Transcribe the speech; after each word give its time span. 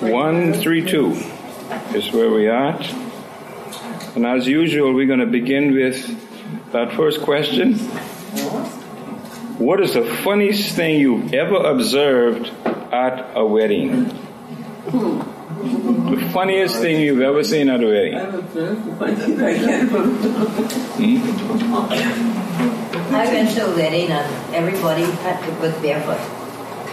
132 0.00 1.10
is 1.96 2.12
where 2.12 2.30
we 2.30 2.46
are. 2.46 2.78
And 4.14 4.24
as 4.24 4.46
usual, 4.46 4.94
we're 4.94 5.06
going 5.08 5.18
to 5.18 5.26
begin 5.26 5.74
with 5.74 6.70
that 6.70 6.92
first 6.92 7.20
question. 7.22 7.74
What 9.58 9.80
is 9.80 9.94
the 9.94 10.04
funniest 10.04 10.76
thing 10.76 11.00
you've 11.00 11.34
ever 11.34 11.56
observed 11.56 12.46
at 12.92 13.36
a 13.36 13.44
wedding? 13.44 14.04
The 14.86 16.30
funniest 16.32 16.76
thing 16.76 17.00
you've 17.00 17.20
ever 17.20 17.42
seen 17.42 17.68
at 17.68 17.82
a 17.82 17.86
wedding? 17.86 18.14
I 23.10 23.26
went 23.32 23.50
to 23.56 23.66
a 23.66 23.74
wedding 23.74 24.10
and 24.12 24.54
everybody 24.54 25.02
had 25.02 25.44
to 25.44 25.50
go 25.60 25.72
barefoot. 25.82 26.20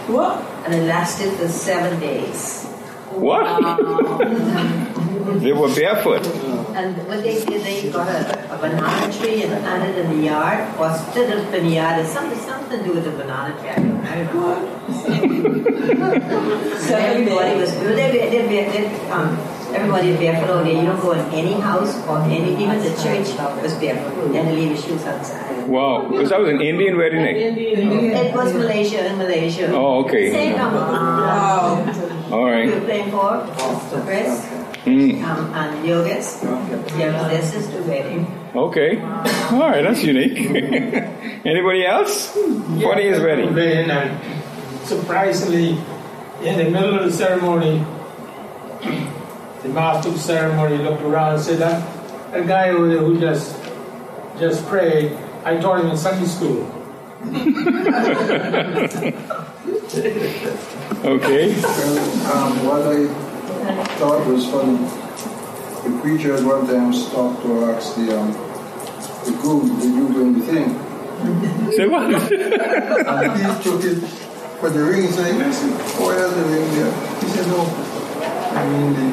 What? 0.08 0.42
And 0.64 0.74
it 0.74 0.88
lasted 0.88 1.34
for 1.34 1.46
seven 1.46 2.00
days. 2.00 2.66
What? 3.16 3.44
they 5.42 5.52
were 5.52 5.68
barefoot. 5.74 6.24
And 6.76 6.94
what 7.08 7.22
they 7.22 7.42
did, 7.44 7.62
they 7.64 7.90
got 7.90 8.06
a, 8.08 8.54
a 8.54 8.58
banana 8.58 9.10
tree 9.12 9.42
and 9.42 9.50
planted 9.64 9.96
in 9.96 10.10
the 10.18 10.24
yard, 10.26 10.58
or 10.78 10.92
stood 10.94 11.30
up 11.32 11.54
in 11.54 11.64
the 11.64 11.70
yard, 11.74 12.00
and 12.00 12.08
something, 12.08 12.38
something 12.38 12.78
to 12.78 12.84
do 12.84 12.92
with 12.92 13.04
the 13.04 13.10
banana 13.12 13.54
tree. 13.58 13.70
I 13.70 13.76
don't, 13.76 14.04
I 14.04 14.24
don't 14.24 14.34
know. 14.34 14.58
so 16.78 16.94
everybody 16.96 17.54
was, 17.58 17.72
they, 17.78 18.10
they, 18.12 18.28
they, 18.28 18.46
they, 18.46 18.86
um, 19.10 19.38
everybody 19.74 20.10
was 20.10 20.18
barefoot 20.20 20.50
over 20.50 20.64
there. 20.64 20.74
You 20.74 20.84
don't 20.84 21.00
go 21.00 21.12
in 21.12 21.24
any 21.32 21.54
house 21.60 21.96
or 22.06 22.18
any, 22.24 22.52
even 22.62 22.78
the 22.80 22.90
church 23.02 23.28
was 23.62 23.72
barefoot. 23.80 24.34
And 24.36 24.48
they 24.48 24.54
leave 24.54 24.68
your 24.72 24.78
shoes 24.78 25.04
outside. 25.06 25.66
Wow. 25.66 26.08
because 26.10 26.28
that 26.28 26.40
was 26.40 26.50
an 26.50 26.60
Indian 26.60 26.96
wedding? 26.98 27.20
eh? 27.20 27.54
It 27.56 28.34
was 28.34 28.52
Malaysia 28.52 29.06
in 29.06 29.16
Malaysia. 29.16 29.70
Oh, 29.72 30.04
okay. 30.04 30.30
Same 30.30 30.56
number. 30.58 30.78
Wow. 30.78 31.82
All 32.30 32.44
We 32.44 32.50
right. 32.50 32.74
were 32.74 32.80
playing 32.80 33.10
for 33.10 33.46
Chris 34.04 34.46
Mm, 34.86 35.22
um, 35.24 35.52
and 35.52 35.84
Yogas. 35.84 36.42
Yeah, 36.98 37.28
this 37.28 37.54
is 37.54 37.68
the 37.70 37.82
wedding. 37.82 38.24
okay. 38.54 39.00
All 39.00 39.68
right, 39.70 39.82
that's 39.82 40.02
unique. 40.04 40.38
Anybody 41.44 41.84
else? 41.84 42.30
Funniest 42.32 43.18
is 43.18 43.22
Wedding, 43.22 43.90
and 43.90 44.86
surprisingly, 44.86 45.70
in 46.42 46.58
the 46.58 46.70
middle 46.70 46.98
of 47.00 47.04
the 47.04 47.10
ceremony, 47.12 47.84
the 49.62 49.68
master 49.70 50.10
of 50.10 50.20
ceremony 50.20 50.78
looked 50.78 51.02
around 51.02 51.34
and 51.34 51.42
said, 51.42 51.58
"That 51.58 51.82
that 52.32 52.46
guy 52.46 52.70
over 52.70 52.86
there 52.88 52.98
who 52.98 53.18
just 53.18 53.56
just 54.38 54.64
prayed, 54.66 55.12
I 55.44 55.56
taught 55.58 55.80
him 55.80 55.90
in 55.90 55.96
Sunday 55.96 56.26
school." 56.26 56.64
Okay. 59.94 61.54
Well, 61.62 61.98
um, 62.32 62.52
what 62.66 62.82
I 62.82 63.06
thought 63.98 64.26
was 64.26 64.44
funny, 64.46 64.78
the 65.84 65.90
preacher 66.02 66.34
at 66.34 66.42
one 66.42 66.66
time 66.66 66.92
stopped 66.92 67.42
to 67.42 67.64
ask 67.66 67.94
the, 67.94 68.18
um, 68.18 68.32
the 69.24 69.30
groom, 69.40 69.78
did 69.78 69.94
you 69.94 70.08
doing 70.08 70.32
the 70.40 70.44
thing? 70.44 70.74
Say 71.72 71.86
what? 71.86 72.10
And 73.06 73.40
he 73.40 73.46
took 73.62 73.84
it 73.84 73.98
for 74.58 74.70
the 74.70 74.82
ring, 74.82 75.08
so 75.12 75.22
I 75.22 75.24
said, 75.52 75.72
oh, 76.00 76.10
yeah, 76.10 76.26
the 76.34 76.42
ring 76.50 76.68
there. 76.74 76.92
He 77.20 77.26
said, 77.28 77.46
no, 77.46 77.60
I 78.56 78.58
mean 78.68 78.92
the, 78.92 79.06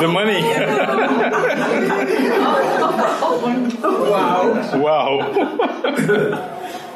the 0.00 0.08
money. 0.08 0.40
Wow! 4.10 4.42
Wow. 4.78 5.06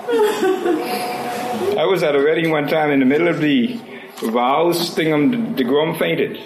I 1.79 1.87
was 1.89 2.03
at 2.03 2.15
a 2.15 2.19
wedding 2.19 2.51
one 2.51 2.67
time 2.69 2.91
in 2.91 3.01
the 3.01 3.07
middle 3.07 3.29
of 3.29 3.41
the 3.41 3.79
vows 4.23 4.91
thing, 4.95 5.13
um, 5.13 5.55
the 5.57 5.65
groom 5.65 5.97
fainted. 5.99 6.37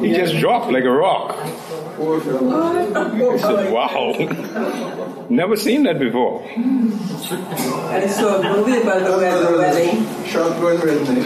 He 0.00 0.12
just 0.12 0.36
dropped 0.38 0.70
like 0.72 0.84
a 0.84 0.90
rock. 0.90 1.36
poor. 1.96 2.20
I 2.20 2.24
said, 3.38 3.72
wow. 3.72 5.26
Never 5.30 5.56
seen 5.56 5.84
that 5.84 5.98
before. 5.98 6.42
I 6.46 8.06
saw 8.08 8.40
a 8.40 8.42
movie 8.56 8.80
about 8.82 9.04
the 9.04 9.16
wedding. 9.56 10.04
Shotgun 10.26 10.76
redneck. 10.78 11.24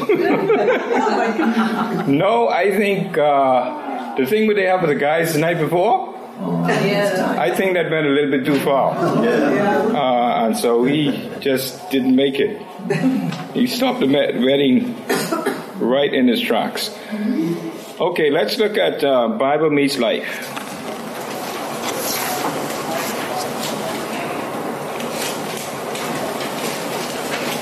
No, 2.09 2.49
I 2.49 2.71
think 2.77 3.17
uh, 3.19 4.15
the 4.17 4.27
thing 4.27 4.47
where 4.47 4.55
they 4.57 4.67
have 4.67 4.81
with 4.83 4.91
the 4.91 4.97
guys 4.97 5.33
the 5.33 5.39
night 5.41 5.59
before, 5.59 6.13
Yeah. 6.15 6.18
I 6.41 7.51
think 7.55 7.75
that 7.75 7.91
went 7.91 8.07
a 8.07 8.11
little 8.11 8.31
bit 8.31 8.47
too 8.47 8.59
far. 8.61 8.95
Uh, 8.97 10.47
and 10.47 10.57
so 10.57 10.85
he 10.85 11.31
just 11.41 11.91
didn't 11.91 12.15
make 12.15 12.39
it. 12.39 12.63
He 13.55 13.67
stopped 13.67 14.01
the 14.01 14.07
wedding 14.07 14.95
right 15.79 16.13
in 16.13 16.29
his 16.29 16.41
tracks. 16.41 16.91
Okay, 18.01 18.31
let's 18.31 18.59
look 18.59 18.79
at 18.79 19.03
uh, 19.03 19.29
Bible 19.29 19.71
Meets 19.71 19.99
Life. 19.99 20.55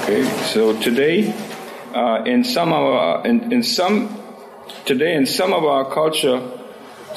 Okay, 0.03 0.25
so 0.53 0.79
today, 0.81 1.35
uh, 1.95 2.23
in 2.25 2.45
some 2.45 2.73
of 2.73 2.83
our, 2.83 3.27
in, 3.27 3.53
in 3.53 3.63
some, 3.63 4.23
today 4.85 5.15
in 5.15 5.27
some 5.27 5.53
of 5.53 5.65
our 5.65 5.91
culture, 5.91 6.41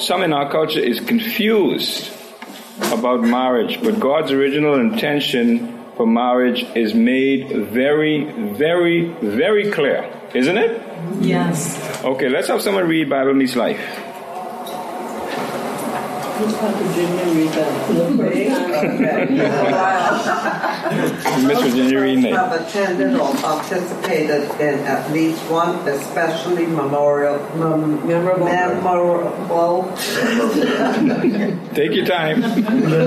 some 0.00 0.22
in 0.22 0.32
our 0.32 0.50
culture 0.50 0.80
is 0.80 1.00
confused 1.00 2.12
about 2.92 3.22
marriage, 3.22 3.80
but 3.82 4.00
God's 4.00 4.32
original 4.32 4.74
intention 4.80 5.84
for 5.96 6.06
marriage 6.06 6.64
is 6.74 6.94
made 6.94 7.50
very, 7.68 8.24
very, 8.54 9.08
very 9.20 9.70
clear, 9.70 10.10
isn't 10.34 10.56
it? 10.56 10.82
Yes. 11.20 12.02
Okay, 12.04 12.28
let's 12.28 12.48
have 12.48 12.62
someone 12.62 12.88
read 12.88 13.10
Bible 13.10 13.34
Meets 13.34 13.56
Life. 13.56 14.09
Miss 21.46 21.60
Virginia 21.60 22.00
reading 22.00 22.24
it. 22.24 22.32
have 22.32 22.52
attended 22.52 23.14
or 23.14 23.34
participated 23.36 24.42
in 24.60 24.80
at 24.86 25.10
least 25.12 25.38
one 25.50 25.76
especially 25.88 26.66
memorial, 26.66 27.38
mem- 27.56 28.06
Memorable. 28.06 28.44
memorable 28.46 29.92
Take 31.74 31.92
your 31.94 32.06
time. 32.06 32.40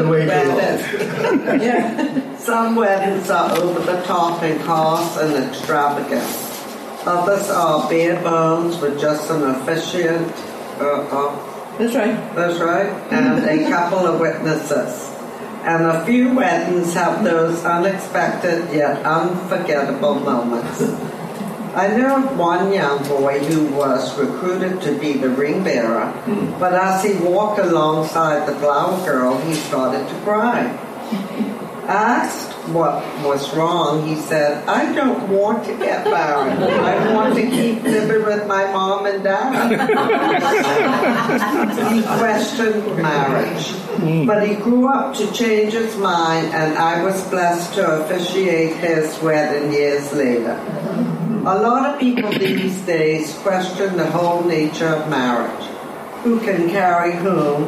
wedding. 0.09 1.61
Yeah. 1.61 2.37
Some 2.37 2.75
weddings 2.75 3.29
are 3.29 3.51
over 3.57 3.79
the 3.79 4.01
top 4.03 4.43
in 4.43 4.59
cost 4.63 5.19
and 5.19 5.33
extravagance. 5.49 6.49
Others 7.05 7.49
are 7.49 7.89
bare 7.89 8.21
bones 8.21 8.77
with 8.79 8.99
just 8.99 9.29
an 9.29 9.43
officiant, 9.43 10.31
uh, 10.79 11.05
uh, 11.11 11.52
That's 11.77 11.95
right. 11.95 12.35
that's 12.35 12.59
right, 12.59 12.89
and 13.11 13.43
a 13.43 13.69
couple 13.69 13.99
of 13.99 14.19
witnesses. 14.19 15.09
And 15.63 15.85
a 15.85 16.05
few 16.05 16.35
weddings 16.35 16.93
have 16.93 17.23
those 17.23 17.63
unexpected 17.63 18.73
yet 18.73 19.03
unforgettable 19.05 20.15
moments. 20.15 20.81
I 21.73 21.87
know 21.97 22.17
of 22.17 22.37
one 22.37 22.71
young 22.71 23.01
boy 23.07 23.39
who 23.39 23.73
was 23.75 24.15
recruited 24.19 24.81
to 24.81 24.99
be 24.99 25.13
the 25.13 25.29
ring 25.29 25.63
bearer, 25.63 26.11
hmm. 26.11 26.59
but 26.59 26.73
as 26.73 27.03
he 27.03 27.15
walked 27.25 27.59
alongside 27.59 28.47
the 28.47 28.53
flower 28.59 29.03
girl, 29.03 29.39
he 29.39 29.55
started 29.55 30.07
to 30.07 30.15
cry. 30.21 30.77
Asked 31.93 32.53
what 32.69 33.05
was 33.23 33.55
wrong, 33.55 34.07
he 34.07 34.15
said, 34.15 34.67
I 34.67 34.91
don't 34.95 35.29
want 35.29 35.63
to 35.65 35.77
get 35.77 36.05
married. 36.05 36.57
I 36.57 37.13
want 37.13 37.35
to 37.35 37.43
keep 37.43 37.83
living 37.83 38.25
with 38.25 38.47
my 38.47 38.63
mom 38.71 39.05
and 39.05 39.23
dad. 39.23 39.69
he 41.93 42.01
questioned 42.01 42.97
marriage, 42.97 43.67
hmm. 44.01 44.25
but 44.25 44.47
he 44.47 44.55
grew 44.55 44.91
up 44.91 45.15
to 45.17 45.31
change 45.33 45.73
his 45.73 45.95
mind, 45.97 46.47
and 46.47 46.79
I 46.79 47.03
was 47.03 47.29
blessed 47.29 47.75
to 47.75 48.01
officiate 48.01 48.75
his 48.77 49.21
wedding 49.21 49.71
years 49.71 50.11
later. 50.13 50.59
A 51.45 51.61
lot 51.61 51.93
of 51.93 51.99
people 51.99 52.31
these 52.31 52.81
days 52.87 53.37
question 53.37 53.97
the 53.97 54.09
whole 54.09 54.43
nature 54.43 54.87
of 54.87 55.07
marriage. 55.11 55.67
Who 56.23 56.39
can 56.39 56.71
carry 56.71 57.15
whom? 57.17 57.65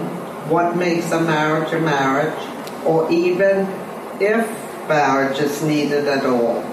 What 0.50 0.76
makes 0.76 1.12
a 1.12 1.22
marriage 1.22 1.72
a 1.74 1.80
marriage? 1.80 2.42
Or 2.86 3.12
even 3.12 3.68
if 4.22 4.46
marriage 4.88 5.40
is 5.40 5.62
needed 5.64 6.08
at 6.08 6.26
all. 6.26 6.64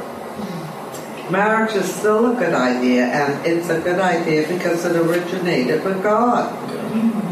Marriage 1.30 1.74
is 1.74 1.92
still 1.94 2.32
a 2.32 2.34
good 2.34 2.52
idea, 2.52 3.04
and 3.06 3.46
it's 3.46 3.70
a 3.70 3.80
good 3.80 3.98
idea 3.98 4.46
because 4.48 4.84
it 4.84 4.96
originated 4.96 5.84
with 5.84 6.02
God. 6.02 6.52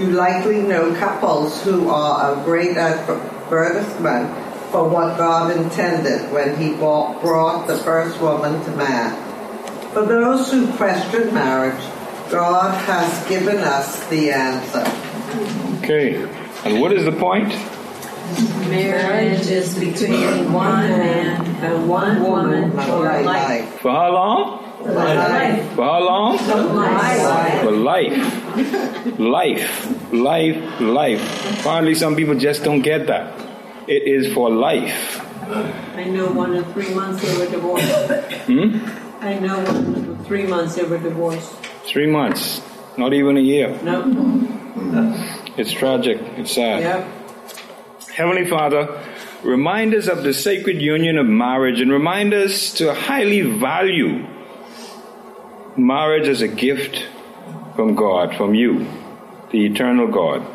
You 0.00 0.12
likely 0.12 0.62
know 0.62 0.94
couples 0.94 1.62
who 1.62 1.90
are 1.90 2.32
a 2.32 2.44
great 2.44 2.76
advertisement 2.76 4.30
for 4.70 4.88
what 4.88 5.18
God 5.18 5.54
intended 5.54 6.32
when 6.32 6.56
He 6.56 6.74
brought 6.74 7.66
the 7.66 7.76
first 7.78 8.20
woman 8.20 8.64
to 8.64 8.70
man. 8.76 9.12
For 9.92 10.06
those 10.06 10.50
who 10.50 10.72
question 10.76 11.34
marriage, 11.34 11.82
God 12.30 12.72
has 12.84 13.28
given 13.28 13.58
us 13.58 14.06
the 14.06 14.30
answer. 14.30 14.84
Okay, 15.84 16.22
and 16.64 16.80
what 16.80 16.92
is 16.92 17.04
the 17.04 17.12
point? 17.12 17.52
Marriage 18.68 19.46
is 19.48 19.78
between 19.78 20.52
one 20.52 20.88
man 20.90 21.46
and 21.64 21.88
one 21.88 22.22
woman 22.22 22.70
for 22.70 23.22
life. 23.22 23.68
For 23.80 23.90
how 23.90 24.12
long? 24.12 24.64
Life. 24.94 25.72
For 25.74 25.84
how 25.84 26.00
long? 26.00 26.36
Life. 26.76 27.62
For 27.62 27.70
life. 27.72 29.18
Life. 29.18 30.12
Life. 30.12 30.80
Life. 30.80 31.60
Apparently, 31.60 31.94
some 31.94 32.16
people 32.16 32.34
just 32.36 32.64
don't 32.64 32.80
get 32.82 33.06
that. 33.08 33.34
It 33.88 34.04
is 34.06 34.32
for 34.32 34.50
life. 34.50 35.20
I 35.96 36.04
know 36.04 36.28
one 36.32 36.54
in 36.54 36.64
three 36.72 36.94
months 36.94 37.22
they 37.22 37.36
were 37.38 37.50
divorced. 37.50 37.90
Hmm? 38.46 38.78
I 39.20 39.38
know 39.38 39.58
one 39.64 39.94
in 39.94 40.24
three 40.24 40.46
months 40.46 40.76
they 40.76 40.84
were 40.84 40.98
divorced. 40.98 41.52
Three 41.84 42.06
months. 42.06 42.60
Not 42.96 43.12
even 43.12 43.36
a 43.36 43.40
year. 43.40 43.78
No. 43.82 44.04
It's 45.56 45.72
tragic. 45.72 46.20
It's 46.36 46.52
sad. 46.52 46.80
Yep. 46.82 47.19
Heavenly 48.20 48.50
Father, 48.50 49.02
remind 49.42 49.94
us 49.94 50.06
of 50.06 50.22
the 50.22 50.34
sacred 50.34 50.82
union 50.82 51.16
of 51.16 51.24
marriage 51.24 51.80
and 51.80 51.90
remind 51.90 52.34
us 52.34 52.74
to 52.74 52.92
highly 52.92 53.40
value 53.40 54.26
marriage 55.74 56.28
as 56.28 56.42
a 56.42 56.48
gift 56.48 57.02
from 57.74 57.94
God, 57.94 58.36
from 58.36 58.54
you, 58.54 58.86
the 59.52 59.64
eternal 59.64 60.08
God. 60.08 60.46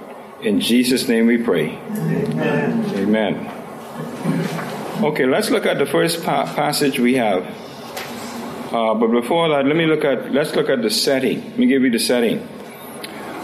In 0.46 0.62
Jesus' 0.62 1.08
name 1.08 1.26
we 1.26 1.42
pray. 1.42 1.76
Amen. 1.76 2.86
Amen. 2.98 3.48
Okay, 5.04 5.26
let's 5.26 5.50
look 5.50 5.66
at 5.66 5.80
the 5.80 5.88
first 5.88 6.24
pa- 6.24 6.46
passage 6.54 7.00
we 7.00 7.16
have. 7.16 7.48
Uh, 8.72 8.94
but 8.94 9.08
before 9.08 9.50
that, 9.50 9.66
let 9.66 9.76
me 9.76 9.88
look 9.88 10.06
at 10.06 10.32
let's 10.32 10.54
look 10.54 10.70
at 10.70 10.84
the 10.84 10.92
setting. 10.92 11.44
Let 11.44 11.58
me 11.58 11.66
give 11.66 11.82
you 11.82 11.90
the 11.90 11.98
setting. 11.98 12.48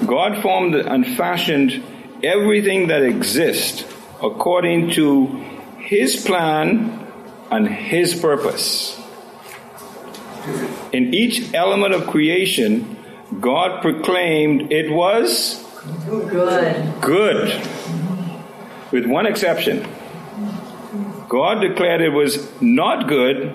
God 0.06 0.44
formed 0.44 0.76
and 0.76 1.08
fashioned 1.18 1.84
everything 2.24 2.90
that 2.90 3.02
exists 3.02 3.91
according 4.22 4.92
to 4.92 5.28
His 5.78 6.24
plan 6.26 7.08
and 7.50 7.68
His 7.68 8.16
purpose. 8.20 8.98
In 10.92 11.14
each 11.14 11.54
element 11.54 11.94
of 11.94 12.08
creation, 12.08 12.98
God 13.40 13.82
proclaimed 13.82 14.72
it 14.72 14.92
was 14.92 15.58
Good. 16.06 17.02
good, 17.02 17.68
with 18.92 19.06
one 19.06 19.26
exception. 19.26 19.88
God 21.28 21.62
declared 21.62 22.02
it 22.02 22.10
was 22.10 22.50
not 22.62 23.08
good 23.08 23.54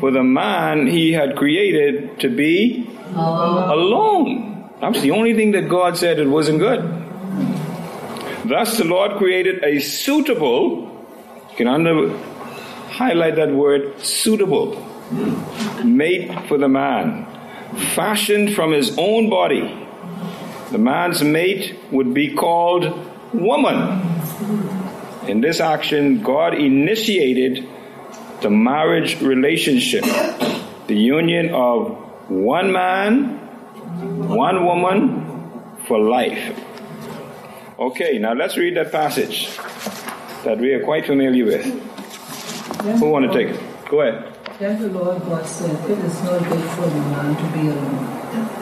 for 0.00 0.10
the 0.10 0.22
man 0.22 0.86
He 0.86 1.12
had 1.12 1.36
created 1.36 2.18
to 2.20 2.28
be 2.28 2.90
alone. 3.14 4.68
That's 4.80 5.00
the 5.00 5.12
only 5.12 5.34
thing 5.34 5.52
that 5.52 5.68
God 5.68 5.96
said 5.96 6.18
it 6.18 6.28
wasn't 6.28 6.58
good. 6.58 6.80
Thus, 8.44 8.76
the 8.76 8.84
Lord 8.84 9.16
created 9.16 9.64
a 9.64 9.80
suitable, 9.80 11.06
you 11.50 11.56
can 11.56 11.66
under, 11.66 12.16
highlight 12.88 13.36
that 13.36 13.50
word, 13.50 14.00
suitable, 14.00 14.76
mate 15.82 16.46
for 16.46 16.58
the 16.58 16.68
man, 16.68 17.26
fashioned 17.94 18.54
from 18.54 18.72
his 18.72 18.96
own 18.98 19.30
body. 19.30 19.86
The 20.70 20.78
man's 20.78 21.22
mate 21.22 21.78
would 21.90 22.12
be 22.12 22.34
called 22.34 22.84
woman. 23.32 24.02
In 25.26 25.40
this 25.40 25.60
action, 25.60 26.22
God 26.22 26.54
initiated 26.54 27.66
the 28.42 28.50
marriage 28.50 29.20
relationship, 29.22 30.04
the 30.86 30.96
union 30.96 31.54
of 31.54 31.96
one 32.28 32.72
man, 32.72 33.38
one 34.28 34.64
woman 34.66 35.78
for 35.86 35.98
life. 35.98 36.63
Okay, 37.78 38.18
now 38.18 38.34
let's 38.34 38.56
read 38.56 38.76
that 38.76 38.92
passage 38.92 39.56
that 40.44 40.58
we 40.58 40.72
are 40.74 40.84
quite 40.84 41.06
familiar 41.06 41.44
with. 41.44 41.64
Who 43.00 43.08
want 43.10 43.30
to 43.30 43.36
take 43.36 43.54
it? 43.54 43.60
Go 43.90 44.00
ahead. 44.02 44.30
Then 44.60 44.80
the 44.80 44.88
Lord 44.90 45.20
God 45.22 45.44
said, 45.44 45.74
It 45.90 45.98
is 45.98 46.22
not 46.22 46.38
good 46.48 46.70
for 46.70 46.86
the 46.86 47.00
man 47.10 47.34
to 47.34 47.58
be 47.58 47.68
alone. 47.68 48.06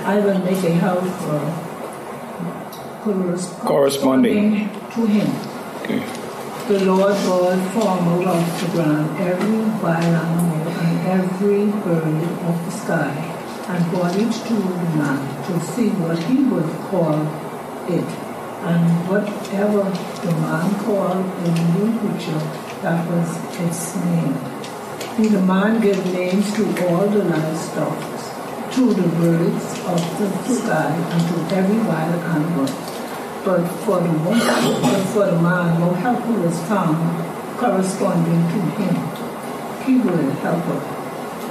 I 0.06 0.18
will 0.18 0.38
make 0.38 0.64
a 0.64 0.72
house 0.80 1.10
for 1.24 1.40
Corresponding. 3.66 4.70
to 4.94 5.06
him. 5.06 5.28
Okay. 5.82 6.00
The 6.68 6.84
Lord 6.86 7.12
God 7.12 7.58
formed 7.74 8.26
out 8.26 8.36
of 8.38 8.60
the 8.62 8.68
ground 8.72 9.20
every 9.20 9.58
wild 9.82 10.04
animal 10.04 10.68
and 10.68 11.06
every 11.08 11.66
bird 11.82 12.22
of 12.48 12.64
the 12.64 12.70
sky, 12.70 13.12
and 13.68 13.90
brought 13.90 14.16
it 14.16 14.32
to 14.32 14.54
the 14.54 14.96
man 14.96 15.44
to 15.44 15.60
see 15.60 15.90
what 15.90 16.18
he 16.20 16.44
would 16.44 16.70
call 16.88 17.20
it. 17.90 18.31
And 18.64 19.08
whatever 19.08 19.82
the 20.22 20.32
man 20.38 20.70
called 20.84 21.26
a 21.26 21.50
new 21.74 21.98
creature, 21.98 22.38
that 22.82 23.02
was 23.10 23.28
its 23.58 23.96
name. 23.96 24.34
The 25.18 25.42
man 25.42 25.80
gave 25.80 25.98
names 26.12 26.52
to 26.54 26.62
all 26.86 27.08
the 27.08 27.24
livestock, 27.24 27.98
to 28.72 28.94
the 28.94 29.08
birds 29.18 29.64
of 29.86 30.00
the 30.18 30.54
sky, 30.54 30.94
and 30.94 31.22
to 31.28 31.56
every 31.56 31.78
wild 31.78 32.22
animal. 32.22 32.66
But 33.44 33.66
for 33.84 34.00
the 34.00 34.08
but 34.08 35.04
for 35.12 35.26
the 35.26 35.38
man, 35.42 35.80
no 35.80 35.92
helper 35.94 36.32
was 36.40 36.58
found 36.68 37.58
corresponding 37.58 38.42
to 38.52 38.60
him. 38.78 38.94
Hebrew 39.84 40.30
helper, 40.38 40.78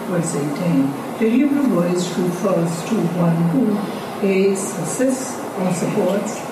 verse 0.08 0.36
18. 0.36 1.20
The 1.20 1.30
Hebrew 1.30 1.76
word 1.76 1.94
refers 1.94 2.72
to 2.90 2.96
one 3.20 3.36
who 3.52 3.78
aids, 4.26 4.62
assists, 4.80 5.38
or 5.60 5.74
supports. 5.74 6.51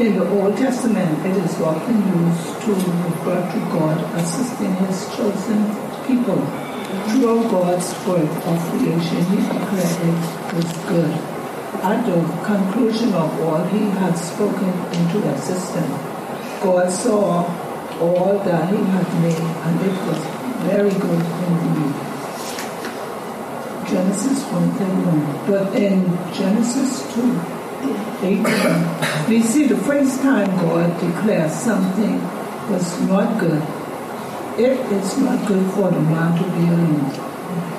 In 0.00 0.18
the 0.18 0.26
Old 0.30 0.56
Testament, 0.56 1.26
it 1.26 1.36
is 1.36 1.60
often 1.60 1.96
used 2.08 2.62
to 2.62 2.72
refer 2.72 3.36
to 3.52 3.58
God 3.68 3.98
assisting 4.16 4.72
his 4.76 5.04
chosen 5.14 5.60
people. 6.06 6.40
Through 7.12 7.42
God's 7.50 7.92
work 8.08 8.32
of 8.48 8.58
creation, 8.70 9.20
he 9.28 9.36
declared 9.44 10.00
it 10.08 10.54
was 10.56 10.72
good. 10.88 11.12
At 11.84 12.06
the 12.06 12.16
conclusion 12.46 13.12
of 13.12 13.28
all 13.42 13.62
he 13.64 13.90
had 14.00 14.14
spoken 14.16 14.72
into 14.96 15.18
existence, 15.34 15.92
God 16.62 16.90
saw 16.90 17.44
all 18.00 18.40
that 18.42 18.70
he 18.70 18.82
had 18.96 19.08
made, 19.20 19.36
and 19.36 19.80
it 19.84 19.96
was 20.08 20.20
very 20.64 20.96
good 20.96 21.24
indeed. 21.44 21.94
Genesis 23.92 24.44
1:31. 24.48 25.20
But 25.46 25.74
in 25.74 26.18
Genesis 26.32 27.04
2, 27.12 27.59
18, 27.82 29.28
we 29.28 29.42
see 29.42 29.66
the 29.66 29.76
first 29.76 30.20
time 30.20 30.46
God 30.60 31.00
declares 31.00 31.52
something 31.52 32.20
was 32.70 33.00
not 33.02 33.38
good. 33.40 33.62
It 34.58 34.78
is 34.92 35.18
not 35.18 35.46
good 35.48 35.70
for 35.72 35.90
the 35.90 36.00
man 36.00 36.36
to 36.38 36.44
be 36.50 36.66
alone. 36.68 37.30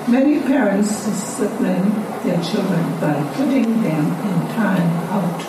Many 0.10 0.40
parents 0.42 1.06
discipline 1.06 1.92
their 2.24 2.42
children 2.44 3.00
by 3.00 3.22
putting 3.36 3.82
them 3.84 4.06
in 4.06 4.48
time 4.56 4.90
out 5.14 5.42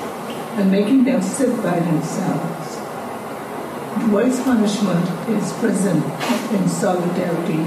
and 0.59 0.71
making 0.71 1.05
them 1.05 1.23
sit 1.23 1.57
by 1.63 1.81
themselves. 1.81 2.77
The 4.03 4.09
worst 4.13 4.45
punishment 4.45 5.09
is 5.31 5.53
prison 5.55 6.03
in 6.55 6.69
solidarity 6.69 7.65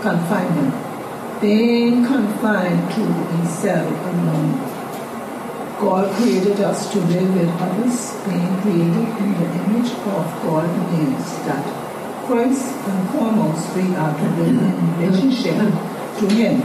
confinement, 0.00 1.40
being 1.40 2.06
confined 2.06 2.92
to 2.94 3.02
a 3.02 3.46
cell 3.46 3.88
alone. 3.88 4.77
God 5.78 6.12
created 6.16 6.58
us 6.60 6.90
to 6.92 6.98
live 6.98 7.34
with 7.34 7.48
others, 7.62 8.10
being 8.26 8.60
created 8.62 9.08
in 9.22 9.32
the 9.38 9.48
image 9.62 9.92
of 9.92 10.26
God 10.42 10.66
means 10.90 11.24
that 11.46 11.62
first 12.26 12.74
and 12.88 13.10
foremost 13.10 13.76
we 13.76 13.94
are 13.94 14.12
to 14.12 14.28
live 14.42 14.58
in 14.58 14.98
relationship 14.98 15.54
to 16.18 16.26
Him. 16.34 16.62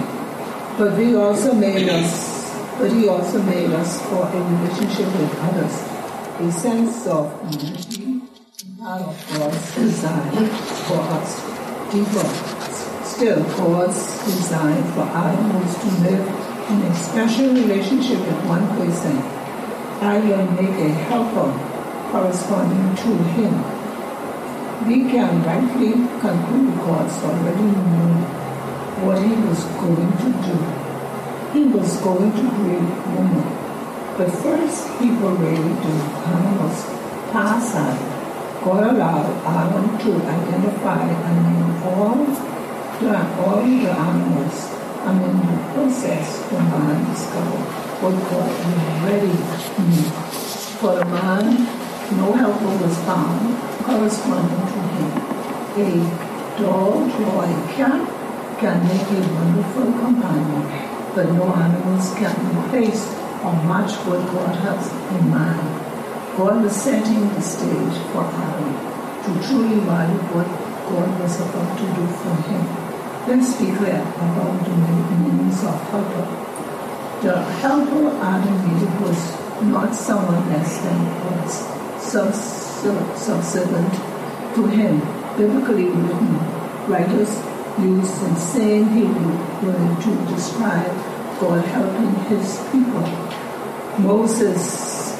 But 0.80 0.98
we 0.98 1.16
also 1.16 1.54
made 1.54 1.88
us, 1.90 2.58
but 2.80 2.92
He 2.92 3.08
also 3.08 3.40
made 3.44 3.70
us 3.70 4.02
for 4.10 4.26
a 4.26 4.40
relationship 4.50 5.06
with 5.06 5.38
others, 5.42 5.76
a 6.42 6.52
sense 6.52 7.06
of 7.06 7.30
unity, 7.54 8.20
part 8.80 9.04
of 9.04 9.14
God's 9.38 9.76
design 9.76 10.48
for 10.90 10.98
us. 11.14 11.38
Deeper, 11.94 13.06
still, 13.06 13.44
God's 13.62 14.26
design 14.26 14.84
for 14.94 15.04
Adam 15.04 15.54
was 15.62 15.78
to 15.78 16.10
live 16.10 16.43
in 16.74 16.82
a 16.82 16.96
special 16.96 17.54
relationship 17.54 18.20
with 18.20 18.46
one 18.46 18.68
person. 18.78 19.18
I 20.02 20.18
will 20.18 20.46
make 20.52 20.78
a 20.82 20.90
helper 21.08 21.50
corresponding 22.12 22.96
to 23.04 23.12
Him. 23.38 23.54
We 24.88 25.10
can 25.12 25.44
rightly 25.44 25.94
conclude 26.20 26.76
God's 26.86 27.18
already 27.24 27.62
knew 27.62 28.44
what 29.06 29.22
he 29.22 29.36
was 29.48 29.64
going 29.84 30.12
to 30.24 30.30
do. 30.48 30.58
He 31.54 31.64
was 31.66 31.98
going 31.98 32.32
to 32.32 32.44
create 32.58 32.92
woman. 33.14 33.48
But 34.18 34.32
first, 34.44 34.90
he 35.00 35.12
will 35.12 35.36
really 35.36 35.76
do 35.82 35.94
animals. 36.34 36.78
Pass 37.32 37.76
on. 37.76 37.96
God 38.64 38.96
allowed 38.96 39.30
Adam 39.46 39.98
to 40.00 40.12
identify 40.26 41.04
and 41.08 41.38
name 41.48 41.84
all 41.84 42.26
the, 43.00 43.16
all 43.42 43.62
the 43.62 43.90
animals. 43.90 44.83
And 45.06 45.22
in 45.22 45.38
the 45.38 45.58
process, 45.74 46.40
the 46.50 46.60
man 46.60 47.04
discovered 47.12 47.68
what 48.00 48.16
God 48.32 48.50
already 49.04 49.36
knew. 49.84 50.08
For 50.80 50.96
the 50.96 51.06
man, 51.06 51.68
no 52.16 52.32
helper 52.32 52.84
was 52.84 52.98
found 53.04 53.52
corresponding 53.84 54.64
to 54.72 54.80
him. 54.96 55.12
A 55.76 56.60
dog 56.60 57.12
or 57.20 57.44
a 57.44 57.74
cat 57.76 58.00
can 58.60 58.80
make 58.88 59.08
a 59.12 59.22
wonderful 59.34 59.92
companion, 60.00 60.64
but 61.14 61.28
no 61.34 61.54
animals 61.54 62.14
can 62.16 62.36
replace 62.56 63.04
or 63.44 63.52
match 63.68 63.92
what 64.08 64.24
God 64.32 64.56
has 64.56 64.88
in 65.20 65.30
mind. 65.30 66.38
God 66.38 66.64
was 66.64 66.76
setting 66.76 67.28
the 67.34 67.42
stage 67.42 67.98
for 68.14 68.24
Adam 68.24 68.72
to 69.24 69.48
truly 69.48 69.80
value 69.82 70.20
what 70.32 70.48
God 70.88 71.20
was 71.20 71.42
about 71.42 71.78
to 71.78 71.86
do 71.92 72.08
for 72.08 72.36
him. 72.48 72.83
Let's 73.26 73.56
be 73.56 73.72
clear 73.78 74.02
about 74.02 74.66
the 74.66 74.76
meanings 74.76 75.64
of 75.64 75.80
helper. 75.90 76.28
The 77.22 77.42
helper 77.62 78.10
Adam 78.22 78.56
needed 78.68 79.00
was 79.00 79.18
not 79.64 79.96
someone 79.96 80.50
less 80.50 80.78
than 80.82 81.00
was 81.24 81.52
subservient 83.16 83.94
to 84.56 84.68
him. 84.68 85.00
Biblically 85.38 85.86
written, 85.86 86.36
writers 86.88 87.32
use 87.80 88.12
the 88.20 88.36
same 88.36 88.90
Hebrew 88.90 89.38
word 89.64 90.02
to 90.04 90.34
describe 90.34 90.92
God 91.40 91.64
helping 91.66 92.14
his 92.26 92.60
people. 92.72 93.08
Moses, 94.00 95.18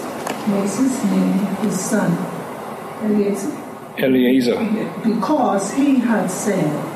Moses 0.48 1.04
named 1.06 1.58
his 1.60 1.80
son 1.80 2.12
Eliezer 3.02 3.58
Eliezer. 3.98 4.58
because 5.04 5.72
he 5.74 5.96
had 5.96 6.28
said, 6.28 6.93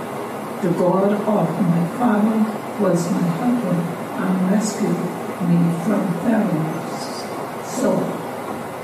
The 0.62 0.72
God 0.72 1.14
of 1.14 1.62
my 1.62 1.88
father 2.00 2.82
was 2.82 3.12
my 3.12 3.22
helper 3.38 3.76
and 4.24 4.52
rescued 4.52 4.90
me 5.46 5.60
from 5.86 6.02
Pharaoh. 6.26 6.66
So, 7.64 7.94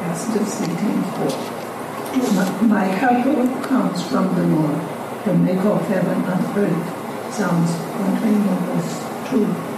Exodus 0.02 0.62
18 0.62 1.02
4. 1.02 1.64
My, 2.36 2.62
my 2.62 2.86
helper 2.86 3.68
comes 3.68 4.04
from 4.08 4.36
the 4.36 4.44
Lord, 4.56 4.80
the 5.26 5.34
maker 5.34 5.70
of 5.70 5.88
heaven 5.88 6.24
and 6.24 6.58
earth. 6.58 7.34
Psalms 7.34 7.72
121 7.72 8.66
verse 8.70 9.30
2. 9.32 9.74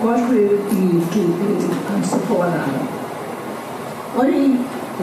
God 0.00 0.28
created 0.28 0.60
Eve 0.72 1.12
to 1.12 1.20
aid 1.20 1.70
and 1.90 2.06
support 2.06 2.46
Adam. 2.46 2.86
What 4.14 4.32
he 4.32 4.54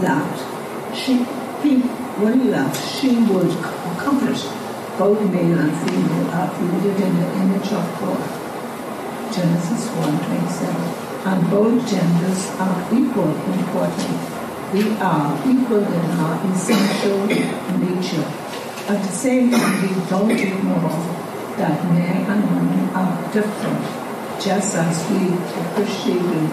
lacked, 0.02 0.96
she, 0.96 1.18
he, 1.62 1.82
what 2.22 2.36
he 2.36 2.44
lacked, 2.46 2.78
she 2.78 3.18
would 3.26 3.52
accomplish. 3.98 4.46
Both 4.98 5.22
male 5.32 5.60
and 5.60 5.78
female 5.78 6.28
are 6.32 6.50
created 6.56 7.00
in 7.00 7.16
the 7.22 7.28
image 7.38 7.72
of 7.72 7.86
God. 8.02 8.18
Genesis 9.32 9.84
1:27. 9.94 10.90
And 11.24 11.52
both 11.52 11.88
genders 11.88 12.42
are 12.58 12.82
equal 12.92 13.30
in 13.46 13.60
important. 13.60 14.18
We 14.74 14.98
are 14.98 15.38
equal 15.46 15.86
in 15.86 16.06
our 16.18 16.36
essential 16.50 17.28
nature. 17.28 18.26
At 18.90 19.04
the 19.04 19.14
same 19.14 19.52
time, 19.52 19.82
we 19.84 19.94
don't 20.10 20.32
ignore 20.32 20.90
that 21.58 21.78
men 21.94 22.26
and 22.32 22.42
women 22.56 22.90
are 22.96 23.18
different, 23.32 23.86
just 24.40 24.76
as 24.76 24.96
we 25.12 25.38
appreciate 25.62 26.50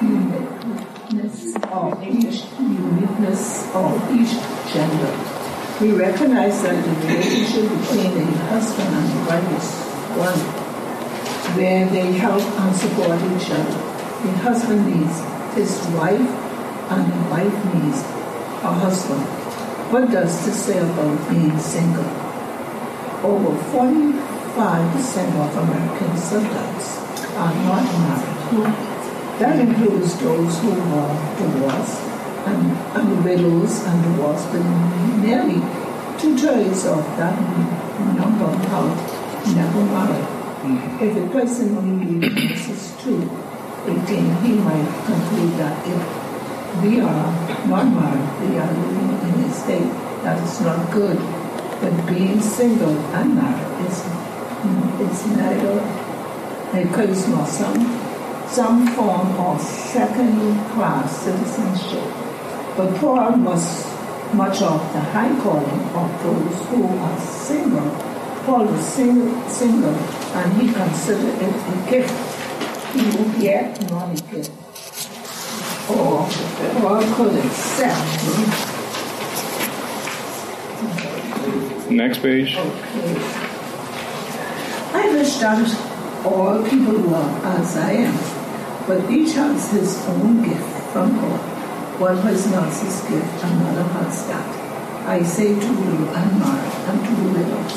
the 0.00 0.06
uniqueness 0.06 1.54
of 1.70 2.02
each 2.02 2.44
uniqueness 2.58 3.68
of 3.74 3.92
each 4.10 4.32
gender. 4.72 5.37
We 5.80 5.92
recognize 5.92 6.60
that 6.62 6.74
the 6.74 6.90
relationship 7.06 7.70
between 7.70 8.10
a 8.18 8.26
husband 8.50 8.88
and 8.98 9.26
wife 9.28 9.46
is 9.54 9.68
one 10.18 10.40
where 11.54 11.86
they 11.86 12.10
help 12.18 12.42
and 12.42 12.74
support 12.74 13.14
each 13.30 13.48
other. 13.54 13.78
The 14.26 14.32
husband 14.42 14.86
needs 14.90 15.22
his 15.54 15.78
wife 15.94 16.18
and 16.90 17.06
the 17.06 17.30
wife 17.30 17.54
needs 17.74 18.02
her 18.66 18.74
husband. 18.74 19.22
What 19.92 20.10
does 20.10 20.44
this 20.44 20.64
say 20.64 20.78
about 20.80 21.30
being 21.30 21.56
single? 21.60 22.10
Over 23.22 23.54
45% 23.70 24.18
of 25.38 25.56
American 25.62 26.10
adults 26.10 26.98
are 27.38 27.54
not 27.54 27.86
married. 28.02 28.38
Hmm. 28.50 29.38
That 29.38 29.60
includes 29.60 30.18
those 30.18 30.58
who 30.58 30.72
are 30.72 31.38
divorced 31.38 32.07
and, 32.48 32.72
and 32.96 33.24
widows 33.24 33.84
and 33.84 34.02
divorced, 34.04 34.48
but 34.52 34.64
nearly 35.20 35.60
two-thirds 36.18 36.86
of 36.86 37.04
that 37.16 37.36
number 38.16 38.50
are 38.74 38.90
never 39.54 39.82
married. 39.84 40.26
Mm. 40.64 41.00
If 41.00 41.16
a 41.16 41.28
person 41.30 41.76
only 41.76 42.28
Genesis 42.28 42.94
2, 43.02 43.22
18, 43.86 44.34
he 44.42 44.52
might 44.54 44.88
conclude 45.06 45.52
that 45.60 45.76
if 45.86 46.82
we 46.82 47.00
are 47.00 47.28
not 47.68 47.86
married, 47.86 48.50
we 48.50 48.58
are 48.58 48.72
living 48.72 49.10
in 49.28 49.44
a 49.44 49.52
state 49.52 49.92
that 50.24 50.42
is 50.42 50.60
not 50.60 50.90
good. 50.92 51.18
But 51.80 51.94
being 52.08 52.40
single 52.40 52.98
and 53.14 53.36
married 53.36 53.86
is, 53.86 53.98
is 55.06 55.26
neither 55.36 55.78
a 56.74 56.84
curse 56.92 57.28
nor 57.28 57.46
some, 57.46 57.78
some 58.48 58.86
form 58.96 59.28
of 59.38 59.60
second-class 59.60 61.22
citizenship. 61.22 62.27
But 62.78 62.94
Paul 62.94 63.32
was 63.40 63.84
much 64.32 64.62
of 64.62 64.80
the 64.92 65.00
high 65.00 65.34
calling 65.42 65.80
of 65.98 66.22
those 66.22 66.64
who 66.68 66.86
are 66.86 67.18
single. 67.18 67.90
Paul 68.46 68.66
was 68.66 68.86
single, 68.86 69.48
single 69.48 69.94
and 70.38 70.62
he 70.62 70.72
considered 70.72 71.42
it 71.42 71.56
a 71.72 71.90
gift. 71.90 72.14
He 72.94 73.02
would 73.18 73.42
yet 73.42 73.90
not 73.90 74.16
a 74.16 74.22
gift. 74.30 74.52
Or 75.90 76.22
Paul 76.78 77.02
could 77.16 77.34
accept. 77.44 77.98
Next 81.90 82.22
page. 82.22 82.56
Okay. 82.56 83.18
I 84.94 85.10
wish 85.14 85.34
that 85.38 86.24
all 86.24 86.62
people 86.62 87.00
were 87.10 87.40
as 87.42 87.76
I 87.76 87.90
am, 88.06 88.86
but 88.86 89.10
each 89.10 89.34
has 89.34 89.72
his 89.72 90.06
own 90.06 90.44
gift 90.44 90.92
from 90.92 91.16
God. 91.20 91.57
One 91.98 92.16
has 92.18 92.44
his 92.80 93.00
gift, 93.10 93.42
another 93.42 93.82
has 93.82 94.26
that. 94.28 94.46
I 95.08 95.20
say 95.24 95.58
to 95.58 95.66
you 95.66 96.06
unmarried 96.14 96.74
and 96.86 96.98
to 97.02 97.10
the 97.10 97.28
widows, 97.34 97.74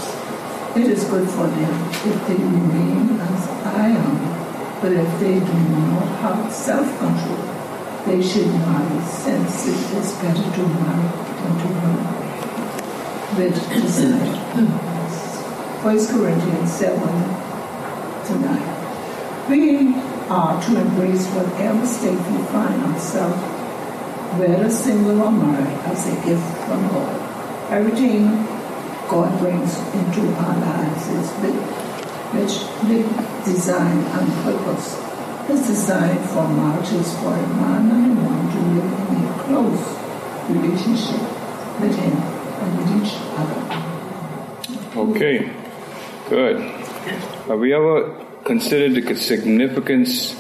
it 0.78 0.86
is 0.94 1.04
good 1.06 1.28
for 1.28 1.48
them 1.48 1.74
if 2.06 2.28
they 2.28 2.36
remain 2.36 3.20
as 3.20 3.48
I 3.66 3.98
am, 3.98 4.80
but 4.80 4.92
if 4.92 5.20
they 5.20 5.40
do 5.40 5.54
not 5.90 6.06
have 6.22 6.54
self-control, 6.54 7.50
they 8.06 8.22
should 8.22 8.46
marry, 8.46 9.02
since 9.10 9.66
it 9.66 9.98
is 9.98 10.14
better 10.22 10.48
to 10.54 10.64
marry 10.70 11.10
than 11.42 11.54
to 11.58 11.68
run 11.82 11.98
with 13.38 13.58
desire. 13.74 14.38
1 15.82 16.08
Corinthians 16.14 16.72
7 16.74 17.02
to 18.28 18.34
9. 18.38 19.50
We 19.50 19.96
are 20.30 20.62
to 20.62 20.80
embrace 20.80 21.26
whatever 21.30 21.86
state 21.88 22.22
we 22.30 22.38
find 22.54 22.84
ourselves, 22.84 23.61
whether 24.38 24.70
single 24.70 25.22
or 25.22 25.32
as 25.92 26.08
a 26.08 26.16
gift 26.26 26.48
from 26.66 26.88
God. 26.90 27.72
Everything 27.72 28.26
God 29.10 29.40
brings 29.40 29.78
into 29.94 30.22
our 30.36 30.58
lives 30.58 31.08
is 31.10 31.32
which 32.32 32.64
with 32.88 33.44
design 33.44 33.98
and 33.98 34.32
purpose. 34.44 34.96
His 35.48 35.68
design 35.68 36.18
for 36.30 36.48
marriage 36.48 36.94
is 36.94 37.14
for 37.20 37.36
a 37.36 37.48
man 37.60 37.92
and 37.92 38.12
a 38.12 38.22
woman 38.22 38.48
to 38.52 38.60
live 38.72 38.92
in 39.10 39.20
a 39.26 39.44
close 39.44 39.84
relationship 40.50 41.22
with 41.82 41.96
him 41.96 42.16
and 42.16 42.78
with 42.78 43.04
each 43.04 43.14
other. 43.36 43.60
Okay, 44.96 45.52
good. 46.30 46.62
Have 47.48 47.60
we 47.60 47.74
ever 47.74 48.26
considered 48.46 48.94
the 48.96 49.16
significance 49.16 50.34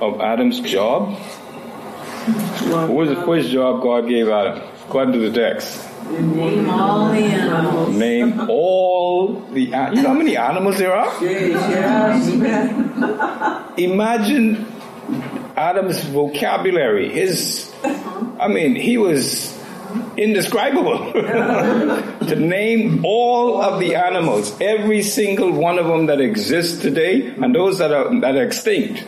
of 0.00 0.20
Adam's 0.20 0.60
job? 0.60 1.18
What 2.32 2.88
was 2.90 3.08
the 3.08 3.22
first 3.24 3.50
job 3.50 3.82
God 3.82 4.08
gave 4.08 4.28
Adam? 4.28 4.62
According 4.86 5.14
to 5.14 5.30
the 5.30 5.32
text. 5.32 5.86
Name 6.10 6.68
all 6.68 7.08
the 7.08 7.18
animals. 7.18 7.96
Name 7.96 8.50
all 8.50 9.40
the 9.52 9.62
you 9.62 9.70
know 9.70 10.08
how 10.08 10.14
many 10.14 10.36
animals 10.36 10.78
there 10.78 10.92
are? 10.92 11.24
Imagine 13.76 14.66
Adam's 15.56 16.02
vocabulary. 16.04 17.10
His, 17.10 17.72
I 17.84 18.48
mean, 18.48 18.74
he 18.74 18.98
was 18.98 19.56
indescribable. 20.16 21.12
to 21.12 22.36
name 22.36 23.04
all 23.04 23.60
of 23.62 23.78
the 23.80 23.94
animals, 23.94 24.60
every 24.60 25.02
single 25.02 25.52
one 25.52 25.78
of 25.78 25.86
them 25.86 26.06
that 26.06 26.20
exists 26.20 26.80
today, 26.82 27.28
and 27.28 27.54
those 27.54 27.78
that 27.78 27.92
are 27.92 28.20
that 28.20 28.36
are 28.36 28.44
extinct. 28.44 29.04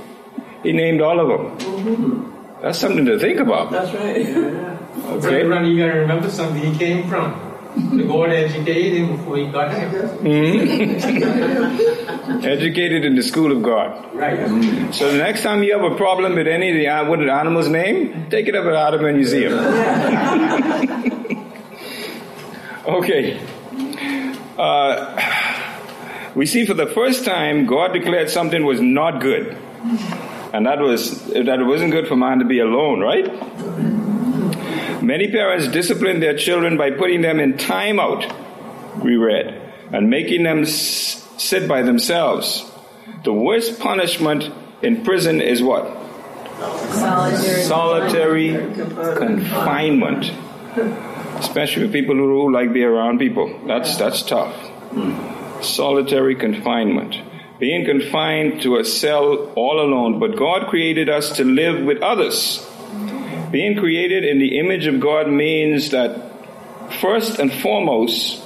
He 0.62 0.72
named 0.72 1.00
all 1.00 1.18
of 1.18 1.58
them. 1.58 2.31
That's 2.62 2.78
something 2.78 3.04
to 3.06 3.18
think 3.18 3.40
about. 3.40 3.72
That's 3.72 3.92
right. 3.92 4.24
Brother 4.32 5.28
Okay. 5.28 5.42
Ronnie, 5.42 5.70
you 5.72 5.78
gotta 5.84 5.98
remember 6.00 6.30
something. 6.30 6.62
He 6.62 6.78
came 6.78 7.08
from. 7.08 7.34
The 7.74 8.04
God 8.04 8.30
educated 8.30 8.98
him 8.98 9.16
before 9.16 9.38
he 9.38 9.46
got 9.46 9.72
here. 9.74 9.88
Mm-hmm. 10.20 11.00
Educated 12.44 13.04
in 13.06 13.16
the 13.16 13.22
school 13.22 13.50
of 13.50 13.62
God. 13.62 14.14
Right. 14.14 14.38
Mm. 14.40 14.92
So 14.92 15.10
the 15.10 15.16
next 15.16 15.42
time 15.42 15.62
you 15.62 15.72
have 15.72 15.90
a 15.90 15.96
problem 15.96 16.34
with 16.34 16.46
any 16.46 16.68
of 16.70 16.76
the 16.76 16.86
uh, 16.86 17.08
what 17.08 17.20
the 17.20 17.32
animal's 17.32 17.68
name, 17.68 18.28
take 18.28 18.46
it 18.46 18.54
up 18.54 18.66
at 18.66 18.74
Ottoman 18.74 19.16
Museum. 19.16 19.54
okay. 22.86 23.40
Uh, 24.58 25.16
we 26.34 26.44
see 26.44 26.66
for 26.66 26.74
the 26.74 26.88
first 26.88 27.24
time 27.24 27.64
God 27.64 27.94
declared 27.94 28.28
something 28.28 28.66
was 28.66 28.82
not 28.82 29.20
good. 29.22 29.56
And 30.52 30.66
that 30.66 30.78
was 30.80 31.24
that 31.32 31.60
it 31.60 31.64
wasn't 31.64 31.92
good 31.92 32.06
for 32.08 32.16
man 32.16 32.38
to 32.40 32.44
be 32.44 32.58
alone, 32.60 33.00
right? 33.00 33.26
Many 35.02 35.30
parents 35.30 35.66
discipline 35.68 36.20
their 36.20 36.36
children 36.36 36.76
by 36.76 36.90
putting 36.90 37.22
them 37.22 37.40
in 37.40 37.54
timeout, 37.54 38.22
we 39.02 39.16
read, 39.16 39.60
and 39.92 40.08
making 40.10 40.42
them 40.44 40.60
s- 40.62 41.26
sit 41.38 41.66
by 41.68 41.82
themselves. 41.82 42.70
The 43.24 43.32
worst 43.32 43.80
punishment 43.80 44.50
in 44.82 45.02
prison 45.04 45.40
is 45.40 45.62
what? 45.62 45.84
Solitary. 46.90 47.62
Solitary 47.62 48.48
confinement. 49.16 50.30
Especially 51.38 51.86
for 51.86 51.92
people 51.92 52.14
who 52.14 52.52
like 52.52 52.72
be 52.72 52.84
around 52.84 53.18
people. 53.18 53.58
That's 53.66 53.96
that's 53.96 54.22
tough. 54.22 54.54
Solitary 55.62 56.36
confinement. 56.36 57.16
Being 57.62 57.84
confined 57.84 58.62
to 58.62 58.78
a 58.78 58.84
cell 58.84 59.52
all 59.54 59.80
alone, 59.80 60.18
but 60.18 60.34
God 60.34 60.66
created 60.66 61.08
us 61.08 61.36
to 61.36 61.44
live 61.44 61.84
with 61.84 62.02
others. 62.02 62.58
Being 63.52 63.78
created 63.78 64.24
in 64.24 64.40
the 64.40 64.58
image 64.58 64.86
of 64.86 64.98
God 64.98 65.28
means 65.28 65.90
that 65.90 66.10
first 67.00 67.38
and 67.38 67.52
foremost, 67.52 68.42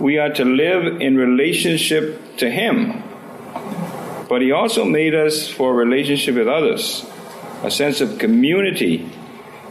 we 0.00 0.18
are 0.18 0.32
to 0.34 0.44
live 0.44 1.00
in 1.00 1.16
relationship 1.16 2.36
to 2.36 2.48
Him. 2.48 3.02
But 4.28 4.42
He 4.42 4.52
also 4.52 4.84
made 4.84 5.16
us 5.16 5.48
for 5.48 5.72
a 5.72 5.74
relationship 5.74 6.36
with 6.36 6.46
others. 6.46 7.04
A 7.64 7.72
sense 7.72 8.00
of 8.00 8.20
community 8.20 9.10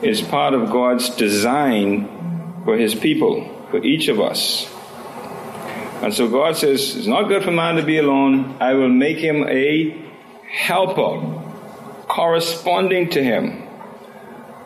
is 0.02 0.22
part 0.22 0.54
of 0.54 0.72
God's 0.72 1.10
design 1.16 2.64
for 2.66 2.76
His 2.76 2.94
people, 2.96 3.48
for 3.72 3.82
each 3.82 4.10
of 4.10 4.20
us. 4.20 4.70
And 6.02 6.14
so 6.14 6.28
God 6.30 6.56
says, 6.56 6.96
It's 6.96 7.08
not 7.08 7.24
good 7.24 7.44
for 7.44 7.52
man 7.52 7.76
to 7.76 7.84
be 7.84 7.98
alone. 7.98 8.58
I 8.60 8.74
will 8.74 8.90
make 8.90 9.18
him 9.18 9.48
a 9.48 10.08
helper, 10.48 11.22
corresponding 12.08 13.10
to 13.10 13.24
him. 13.24 13.64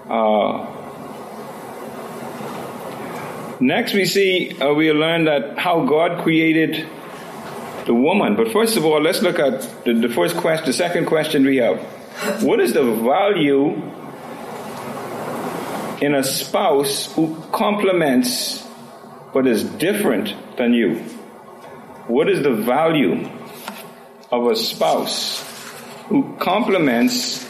Uh, 0.10 0.68
next, 3.62 3.94
we 3.94 4.06
see, 4.06 4.60
uh, 4.60 4.74
we 4.74 4.92
learn 4.92 5.24
that 5.26 5.58
how 5.58 5.86
God 5.86 6.22
created 6.22 6.86
the 7.86 7.94
woman. 7.94 8.36
But 8.36 8.52
first 8.52 8.76
of 8.76 8.86
all, 8.86 9.02
let's 9.02 9.22
look 9.22 9.40
at 9.40 9.62
the, 9.86 9.94
the 9.94 10.10
first 10.10 10.36
question, 10.36 10.66
the 10.66 10.74
second 10.74 11.06
question 11.06 11.46
we 11.46 11.58
have. 11.58 11.80
What 12.44 12.60
is 12.60 12.74
the 12.74 12.84
value 12.84 13.82
in 16.02 16.14
a 16.14 16.24
spouse 16.24 17.14
who 17.14 17.42
complements 17.52 18.68
but 19.34 19.48
is 19.48 19.64
different 19.64 20.36
than 20.58 20.74
you? 20.74 21.04
What 22.08 22.30
is 22.30 22.42
the 22.44 22.52
value 22.52 23.28
of 24.32 24.48
a 24.48 24.56
spouse 24.56 25.44
who 26.08 26.36
complements 26.40 27.48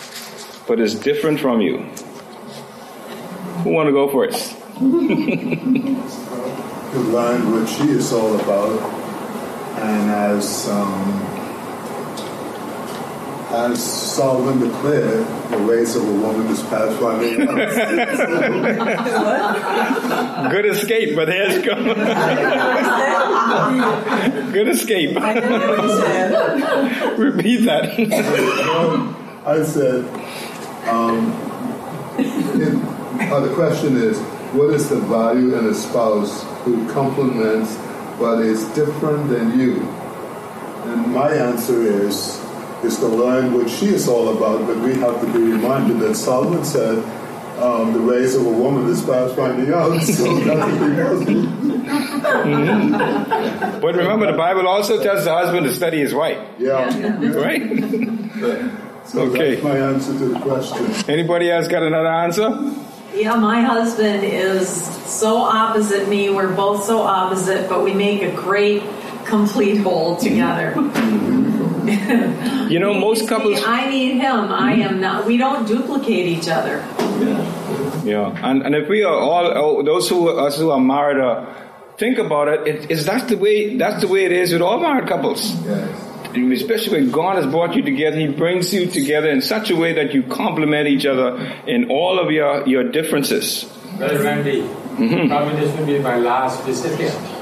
but 0.68 0.80
is 0.80 0.96
different 0.96 1.40
from 1.40 1.62
you? 1.62 1.78
Who 3.64 3.70
want 3.72 3.88
to 3.88 3.94
go 3.94 4.10
first? 4.10 4.58
to 6.92 7.00
learn 7.00 7.52
what 7.52 7.70
she 7.70 7.90
is 7.92 8.12
all 8.12 8.36
about, 8.40 8.82
and 9.80 10.10
as 10.10 10.68
um, 10.70 11.22
as 13.52 13.84
Solomon 13.84 14.60
declared, 14.60 15.26
the 15.52 15.60
ways 15.64 15.96
of 15.96 16.08
a 16.08 16.12
woman 16.12 16.48
is 16.48 16.62
past 16.64 17.00
finding 17.00 17.48
out. 17.48 17.56
Good 20.52 20.66
escape, 20.66 21.16
but 21.16 21.28
here's 21.28 21.64
come. 21.66 21.86
Good 24.52 24.68
escape. 24.70 25.16
Repeat 27.18 27.66
that. 27.66 27.86
I 29.46 29.64
said, 29.64 30.06
um, 30.88 31.32
it, 32.18 33.32
uh, 33.32 33.40
the 33.40 33.54
question 33.54 33.98
is, 33.98 34.20
what 34.54 34.74
is 34.74 34.90
the 34.90 35.00
value 35.02 35.58
in 35.58 35.66
a 35.66 35.74
spouse 35.74 36.44
who 36.64 36.88
complements 36.92 37.78
but 38.20 38.42
is 38.42 38.64
different 38.76 39.30
than 39.30 39.60
you? 39.60 39.82
And 40.86 41.14
my 41.14 41.32
answer 41.32 41.82
is, 41.82 42.40
is 42.84 42.98
to 42.98 43.08
learn 43.08 43.54
what 43.54 43.70
she 43.70 43.88
is 43.88 44.08
all 44.08 44.36
about, 44.38 44.66
but 44.68 44.78
we 44.78 44.94
have 44.96 45.20
to 45.22 45.28
be 45.34 45.40
reminded 45.40 46.00
that 46.00 46.16
Solomon 46.16 46.64
said, 46.64 47.04
um, 47.62 47.94
the 47.94 48.02
ways 48.02 48.36
of 48.36 48.46
a 48.46 48.50
woman 48.50 48.88
is 48.90 49.02
past 49.04 49.36
finding 49.36 49.72
out, 49.74 50.00
so 50.02 50.24
that's 50.40 50.60
what 50.72 50.82
we 50.82 52.56
must 52.56 53.82
But 53.82 53.96
remember, 53.96 54.26
the 54.32 54.38
Bible 54.38 54.68
also 54.68 55.02
tells 55.02 55.24
the 55.26 55.32
husband 55.34 55.66
to 55.66 55.74
study 55.74 56.00
his 56.00 56.14
wife, 56.14 56.40
Yeah. 56.58 56.86
right? 57.36 57.62
So 59.04 59.22
Okay. 59.24 59.56
that's 59.56 59.64
my 59.64 59.78
answer 59.78 60.14
to 60.18 60.26
the 60.26 60.40
question. 60.40 60.86
Anybody 61.10 61.50
else 61.52 61.68
got 61.68 61.82
another 61.84 62.08
answer? 62.08 62.48
Yeah, 63.14 63.36
my 63.36 63.62
husband 63.62 64.24
is 64.24 64.70
so 64.70 65.38
opposite 65.38 66.08
me. 66.08 66.30
We're 66.30 66.54
both 66.54 66.84
so 66.84 67.02
opposite, 67.02 67.68
but 67.68 67.84
we 67.84 67.94
make 67.96 68.22
a 68.22 68.32
great, 68.32 68.84
complete 69.26 69.78
whole 69.80 70.16
together. 70.18 70.74
You 72.70 72.80
know, 72.80 72.94
most 73.08 73.28
couples. 73.28 73.60
I 73.66 73.90
need 73.90 74.20
him. 74.22 74.52
I 74.52 74.74
am 74.76 75.02
not. 75.02 75.26
We 75.26 75.36
don't 75.38 75.68
duplicate 75.68 76.28
each 76.28 76.48
other. 76.48 76.86
Yeah, 78.04 78.34
and, 78.44 78.64
and 78.64 78.76
if 78.76 78.90
we 78.90 79.04
are 79.04 79.14
all 79.14 79.46
oh, 79.46 79.84
those 79.84 80.10
who 80.10 80.30
us 80.30 80.58
who 80.58 80.72
are 80.72 80.80
married, 80.80 81.20
uh, 81.20 81.46
think 81.98 82.18
about 82.18 82.48
it, 82.48 82.68
it. 82.68 82.92
Is 82.92 83.06
that 83.06 83.28
the 83.28 83.38
way? 83.38 83.78
That's 83.78 84.02
the 84.02 84.08
way 84.08 84.26
it 84.26 84.32
is 84.32 84.54
with 84.54 84.62
all 84.62 84.80
married 84.80 85.08
couples. 85.08 85.54
Especially 86.34 87.02
when 87.02 87.12
God 87.12 87.36
has 87.36 87.46
brought 87.46 87.76
you 87.76 87.84
together, 87.84 88.18
He 88.18 88.28
brings 88.28 88.74
you 88.74 88.88
together 88.88 89.30
in 89.30 89.42
such 89.42 89.70
a 89.70 89.76
way 89.76 89.94
that 89.94 90.14
you 90.14 90.24
complement 90.24 90.88
each 90.88 91.06
other 91.06 91.38
in 91.68 91.92
all 91.92 92.20
of 92.20 92.32
your 92.32 92.68
your 92.68 92.90
differences. 92.90 93.66
Brother 93.98 94.24
Randy, 94.24 94.62
probably 95.28 95.60
this 95.60 95.78
will 95.78 95.86
be 95.86 96.00
my 96.00 96.18
last 96.18 96.64
visit 96.64 96.98
here. 96.98 97.38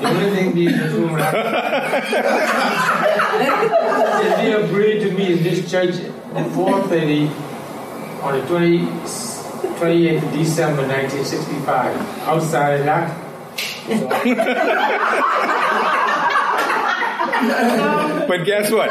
The 0.00 0.06
only 0.06 0.30
thing 0.30 0.54
this 0.54 0.92
room 0.92 1.18
is 1.18 1.18
we 4.38 4.52
agreed 4.52 5.00
to 5.00 5.10
meet 5.10 5.30
in 5.30 5.42
this 5.42 5.68
church 5.68 5.96
at 6.34 6.46
4.30 6.52 7.28
on 8.22 8.38
the 8.38 8.46
20, 8.46 8.86
28th 9.78 10.32
December 10.32 10.82
1965. 10.86 11.96
Outside 12.26 12.80
of 12.80 12.86
that, 12.86 13.24
But 18.28 18.44
guess 18.44 18.70
what? 18.70 18.90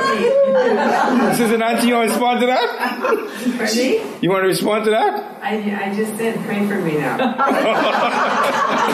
Sister 1.35 1.57
Nancy, 1.57 1.87
you 1.87 1.93
want 1.95 2.07
to 2.09 2.13
respond 2.13 2.39
to 2.41 2.45
that? 2.47 3.59
Ready? 3.59 4.01
You 4.21 4.29
want 4.29 4.43
to 4.43 4.47
respond 4.47 4.85
to 4.85 4.91
that? 4.91 5.41
I, 5.43 5.57
I 5.91 5.95
just 5.95 6.15
said, 6.17 6.39
pray 6.45 6.65
for 6.67 6.75
me 6.81 6.97
now. 6.97 7.17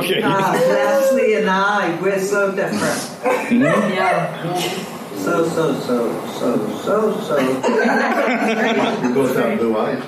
Okay. 0.00 0.20
Leslie 0.22 1.34
and 1.34 1.50
I, 1.50 1.98
we're 2.00 2.18
so 2.20 2.54
different. 2.54 3.52
Yeah. 3.52 4.99
So, 5.24 5.48
so, 5.48 5.80
so, 5.80 6.26
so, 6.26 6.48
so, 6.78 7.20
so. 7.20 7.36
We 7.36 9.14
both 9.14 9.36
have 9.36 9.58
blue 9.58 9.76
eyes. 9.78 10.02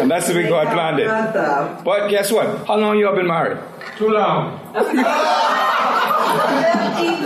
And 0.00 0.10
that's 0.10 0.28
the 0.28 0.34
way 0.34 0.48
God 0.48 0.68
planned 0.72 1.00
it. 1.00 1.08
But 1.84 2.08
guess 2.08 2.30
what? 2.30 2.66
How 2.66 2.76
long 2.76 2.98
you 2.98 3.06
have 3.06 3.14
been 3.16 3.26
married? 3.26 3.58
too 4.02 4.08
long. 4.08 4.58
50 4.58 4.86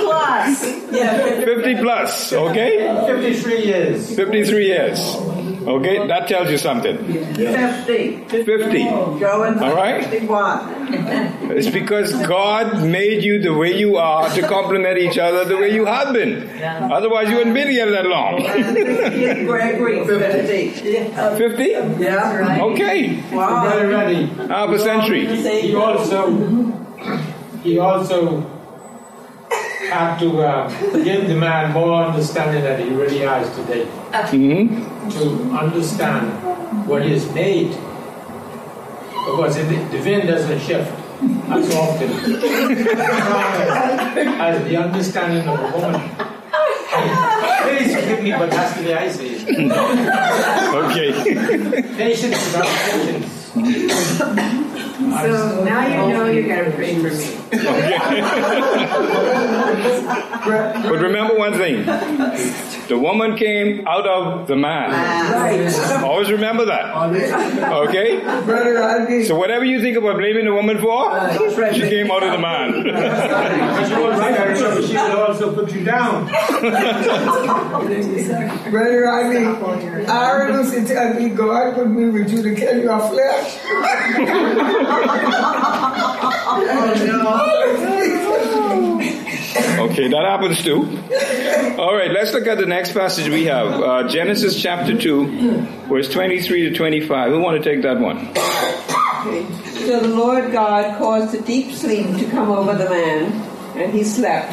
plus. 0.01 0.65
Yeah. 0.93 1.45
50 1.45 1.77
plus, 1.77 2.33
okay? 2.33 3.07
53 3.07 3.65
years. 3.65 4.17
53 4.17 4.67
years. 4.67 5.17
Okay, 5.67 6.07
that 6.07 6.29
tells 6.29 6.51
you 6.51 6.59
something. 6.59 6.97
50. 6.97 8.25
50. 8.29 8.85
Going 9.19 9.59
All 9.59 9.75
right. 9.75 10.07
It's 11.51 11.69
because 11.69 12.13
God 12.27 12.85
made 12.85 13.23
you 13.25 13.41
the 13.41 13.53
way 13.53 13.77
you 13.77 13.97
are 13.97 14.29
to 14.31 14.43
complement 14.43 14.99
each 14.99 15.19
other 15.19 15.45
the 15.45 15.57
way 15.57 15.75
you 15.75 15.85
have 15.85 16.13
been. 16.13 16.49
Otherwise, 16.63 17.29
you 17.31 17.37
wouldn't 17.37 17.55
be 17.55 17.65
together 17.65 17.91
that 17.93 18.07
long. 18.07 18.37
Gregory, 19.47 20.05
50. 20.07 20.69
50? 21.39 21.63
Yeah. 22.03 22.59
Okay. 22.63 23.23
Wow. 23.35 23.69
Half 24.49 24.71
a 24.71 24.79
century. 24.79 25.27
he 25.27 25.75
also 25.75 26.31
he 27.63 27.79
also 27.79 28.56
had 29.91 30.19
to 30.19 30.41
uh, 30.43 30.69
give 31.05 31.29
the 31.29 31.35
man 31.35 31.73
more 31.73 32.05
understanding 32.05 32.63
that 32.63 32.79
he 32.81 32.89
really 32.91 33.19
has 33.21 33.55
today. 33.57 33.85
Hmm 34.13 34.85
to 35.11 35.21
understand 35.57 36.33
what 36.89 37.03
is 37.03 37.31
made. 37.33 37.71
Because 37.71 39.57
the, 39.57 39.63
the 39.63 39.99
wind 40.05 40.29
doesn't 40.29 40.61
shift 40.61 40.93
as 41.49 41.75
often 41.75 42.11
as 44.41 44.65
the 44.69 44.77
understanding 44.77 45.47
of 45.49 45.59
a 45.59 45.79
woman. 45.79 46.11
Please 47.63 47.95
forgive 47.95 48.23
me 48.23 48.31
but 48.33 48.51
that's 48.51 48.75
the 48.79 48.85
way 48.85 48.95
I 48.95 49.09
see 49.11 49.29
it 49.37 49.49
Okay. 50.75 51.13
patience 51.97 52.37
without 52.47 52.67
patience 52.67 54.63
So 55.23 55.65
now 55.65 55.87
you 55.87 56.13
know 56.13 56.27
you 56.27 56.47
gotta 56.47 56.71
pray 56.73 56.95
for 56.97 57.11
me. 57.11 57.37
But 60.47 61.01
remember 61.01 61.35
one 61.37 61.55
thing 61.55 61.85
the 62.89 62.99
woman 62.99 63.37
came 63.37 63.87
out 63.87 64.07
of 64.07 64.47
the 64.47 64.57
man. 64.57 66.05
Always 66.05 66.31
remember 66.31 66.67
that. 66.67 66.95
Okay? 67.89 68.21
So, 69.25 69.37
whatever 69.37 69.65
you 69.65 69.81
think 69.81 69.97
about 69.97 70.19
blaming 70.19 70.45
the 70.45 70.53
woman 70.53 70.79
for, 70.79 71.11
uh, 71.11 71.73
she 71.73 71.81
came 71.81 72.11
out 72.11 72.23
of 72.23 72.33
the 72.33 72.39
man. 72.39 72.73
But 72.73 73.91
you 73.91 73.99
was 74.05 74.19
right, 74.21 74.39
I 74.39 74.45
remember 74.45 74.83
she 74.87 74.95
would 74.95 75.11
also 75.11 75.53
put 75.55 75.73
you 75.73 75.85
down. 75.85 76.27
Brother 78.71 79.03
Rodney, 79.03 80.07
Aaron 80.07 80.59
was 80.59 80.71
to 80.73 80.85
tell 80.87 81.15
me 81.15 81.31
God 81.31 81.75
put 81.75 81.89
me 81.89 82.07
with 82.07 82.31
you 82.31 82.43
to 82.43 82.55
kill 82.55 82.83
your 82.83 83.01
flesh. 83.01 83.59
Okay, 89.79 90.09
that 90.09 90.25
happens 90.25 90.63
too. 90.63 90.83
All 91.81 91.95
right, 91.95 92.11
let's 92.11 92.33
look 92.33 92.47
at 92.47 92.59
the 92.59 92.67
next 92.67 92.93
passage 92.93 93.29
we 93.29 93.45
have 93.45 93.69
uh, 93.69 94.09
Genesis 94.09 94.61
chapter 94.61 94.99
2, 94.99 95.87
verse 95.89 96.11
23 96.11 96.71
to 96.71 96.77
25. 96.77 97.31
Who 97.31 97.41
want 97.41 97.63
to 97.63 97.71
take 97.71 97.83
that 97.83 98.01
one? 98.01 98.35
So 99.87 100.01
the 100.01 100.09
Lord 100.09 100.53
God 100.53 100.99
caused 100.99 101.35
a 101.35 101.41
deep 101.41 101.73
sleep 101.73 102.07
to 102.19 102.31
come 102.31 102.51
over 102.51 102.75
the 102.75 102.89
man, 102.91 103.33
and 103.77 103.93
he 103.93 104.05
slept. 104.05 104.53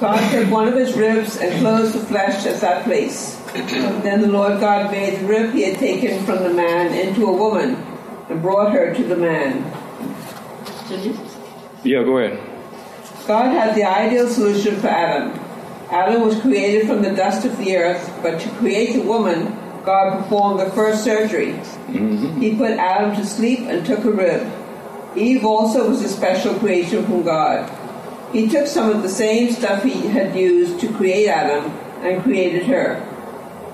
God 0.00 0.30
took 0.32 0.50
one 0.50 0.68
of 0.68 0.74
his 0.74 0.94
ribs 0.96 1.36
and 1.36 1.60
closed 1.60 1.94
the 1.94 2.00
flesh 2.00 2.46
at 2.46 2.60
that 2.60 2.84
place. 2.84 3.36
Then 3.52 4.20
the 4.20 4.28
Lord 4.28 4.60
God 4.60 4.90
made 4.90 5.20
the 5.20 5.26
rib 5.26 5.52
he 5.52 5.62
had 5.62 5.78
taken 5.78 6.24
from 6.24 6.42
the 6.42 6.52
man 6.52 6.94
into 6.94 7.26
a 7.26 7.32
woman 7.32 7.89
and 8.30 8.40
brought 8.40 8.72
her 8.72 8.94
to 8.94 9.04
the 9.04 9.16
man. 9.16 9.64
Yeah, 11.84 12.02
go 12.04 12.18
ahead. 12.18 12.38
God 13.26 13.52
had 13.52 13.74
the 13.74 13.84
ideal 13.84 14.28
solution 14.28 14.76
for 14.80 14.88
Adam. 14.88 15.38
Adam 15.90 16.22
was 16.22 16.40
created 16.40 16.86
from 16.86 17.02
the 17.02 17.10
dust 17.10 17.44
of 17.44 17.58
the 17.58 17.76
earth, 17.76 18.18
but 18.22 18.40
to 18.40 18.48
create 18.50 18.94
the 18.94 19.02
woman, 19.02 19.46
God 19.84 20.22
performed 20.22 20.60
the 20.60 20.70
first 20.70 21.02
surgery. 21.02 21.52
Mm-hmm. 21.52 22.40
He 22.40 22.56
put 22.56 22.72
Adam 22.72 23.16
to 23.16 23.26
sleep 23.26 23.60
and 23.60 23.84
took 23.84 24.04
a 24.04 24.10
rib. 24.10 24.50
Eve 25.16 25.44
also 25.44 25.88
was 25.88 26.04
a 26.04 26.08
special 26.08 26.54
creation 26.54 27.04
from 27.04 27.22
God. 27.22 27.68
He 28.32 28.48
took 28.48 28.68
some 28.68 28.90
of 28.90 29.02
the 29.02 29.08
same 29.08 29.52
stuff 29.52 29.82
he 29.82 30.06
had 30.06 30.36
used 30.36 30.78
to 30.80 30.92
create 30.94 31.28
Adam 31.28 31.64
and 32.04 32.22
created 32.22 32.66
her. 32.66 33.04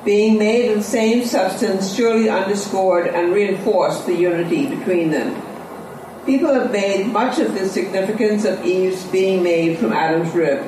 Being 0.06 0.38
made 0.38 0.70
of 0.70 0.76
the 0.76 0.84
same 0.84 1.26
substance 1.26 1.92
surely 1.92 2.28
underscored 2.28 3.08
and 3.08 3.34
reinforced 3.34 4.06
the 4.06 4.14
unity 4.14 4.66
between 4.66 5.10
them. 5.10 5.34
People 6.24 6.54
have 6.54 6.70
made 6.70 7.08
much 7.08 7.40
of 7.40 7.54
the 7.54 7.68
significance 7.68 8.44
of 8.44 8.64
Eve's 8.64 9.02
being 9.06 9.42
made 9.42 9.78
from 9.80 9.92
Adam's 9.92 10.32
rib. 10.32 10.64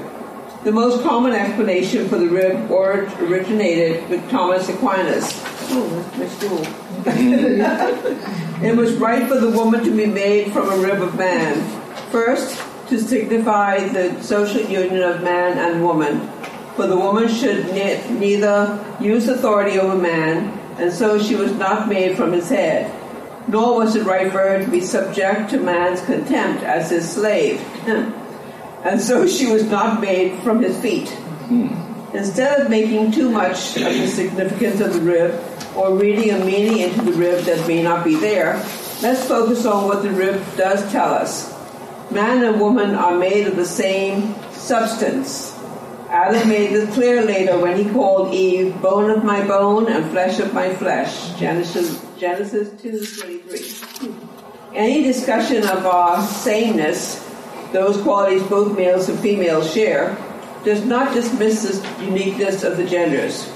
The 0.64 0.72
most 0.72 1.04
common 1.04 1.34
explanation 1.34 2.08
for 2.08 2.18
the 2.18 2.26
rib 2.26 2.68
or- 2.68 3.04
originated 3.20 4.10
with 4.10 4.28
Thomas 4.28 4.68
Aquinas. 4.68 5.32
Oh, 5.70 6.12
my 6.18 6.26
stool. 6.26 6.66
it 8.66 8.76
was 8.76 8.94
right 8.94 9.28
for 9.28 9.38
the 9.38 9.50
woman 9.50 9.84
to 9.84 9.96
be 9.96 10.06
made 10.06 10.52
from 10.52 10.68
a 10.68 10.76
rib 10.78 11.00
of 11.00 11.16
man. 11.16 11.62
First, 12.10 12.60
to 12.88 12.98
signify 12.98 13.86
the 13.86 14.20
social 14.20 14.62
union 14.62 15.04
of 15.04 15.22
man 15.22 15.58
and 15.58 15.84
woman. 15.84 16.28
For 16.78 16.86
the 16.86 16.96
woman 16.96 17.28
should 17.28 17.66
ne- 17.74 18.08
neither 18.08 18.82
use 19.00 19.28
authority 19.28 19.78
over 19.78 20.00
man, 20.00 20.56
and 20.78 20.90
so 20.90 21.18
she 21.18 21.34
was 21.34 21.52
not 21.52 21.88
made 21.88 22.16
from 22.16 22.32
his 22.32 22.48
head 22.48 22.90
nor 23.48 23.76
was 23.76 23.96
it 23.96 24.04
right 24.04 24.30
for 24.30 24.38
her 24.38 24.62
to 24.62 24.70
be 24.70 24.80
subject 24.80 25.50
to 25.50 25.58
man's 25.58 26.02
contempt 26.02 26.62
as 26.62 26.90
his 26.90 27.10
slave. 27.10 27.60
and 28.84 29.00
so 29.00 29.26
she 29.26 29.50
was 29.50 29.64
not 29.64 30.00
made 30.00 30.38
from 30.42 30.62
his 30.62 30.78
feet. 30.80 31.10
Instead 32.12 32.60
of 32.60 32.70
making 32.70 33.10
too 33.10 33.30
much 33.30 33.76
of 33.76 33.84
the 33.84 34.06
significance 34.06 34.80
of 34.80 34.92
the 34.92 35.00
rib 35.00 35.40
or 35.74 35.96
reading 35.96 36.30
a 36.30 36.44
meaning 36.44 36.78
into 36.78 37.02
the 37.02 37.12
rib 37.12 37.44
that 37.44 37.66
may 37.66 37.82
not 37.82 38.04
be 38.04 38.16
there, 38.16 38.56
let's 39.02 39.26
focus 39.26 39.64
on 39.64 39.86
what 39.86 40.02
the 40.02 40.10
rib 40.10 40.42
does 40.56 40.90
tell 40.92 41.12
us. 41.12 41.54
Man 42.10 42.44
and 42.44 42.60
woman 42.60 42.94
are 42.94 43.16
made 43.18 43.46
of 43.46 43.56
the 43.56 43.66
same 43.66 44.34
substance. 44.52 45.57
Adam 46.10 46.48
made 46.48 46.72
this 46.72 46.92
clear 46.94 47.22
later 47.22 47.58
when 47.58 47.76
he 47.76 47.90
called 47.92 48.32
Eve 48.32 48.80
bone 48.80 49.10
of 49.10 49.22
my 49.24 49.46
bone 49.46 49.86
and 49.88 50.10
flesh 50.10 50.38
of 50.38 50.54
my 50.54 50.74
flesh. 50.76 51.38
Genesis 51.38 52.02
Genesis 52.18 52.70
2:23. 52.80 54.14
Any 54.74 55.02
discussion 55.02 55.66
of 55.68 55.84
our 55.84 56.22
sameness, 56.22 57.22
those 57.72 57.98
qualities 57.98 58.42
both 58.44 58.74
males 58.74 59.10
and 59.10 59.18
females 59.18 59.70
share, 59.70 60.16
does 60.64 60.82
not 60.86 61.12
dismiss 61.12 61.62
the 61.62 62.04
uniqueness 62.04 62.64
of 62.64 62.78
the 62.78 62.84
genders. 62.84 63.46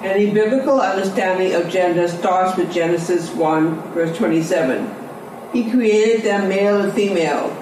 Any 0.00 0.30
biblical 0.30 0.80
understanding 0.80 1.54
of 1.54 1.68
gender 1.68 2.08
starts 2.08 2.56
with 2.56 2.72
Genesis 2.72 3.28
1, 3.34 3.92
verse 3.92 4.16
27. 4.16 4.88
He 5.52 5.70
created 5.70 6.22
them 6.22 6.48
male 6.48 6.80
and 6.80 6.92
female. 6.94 7.54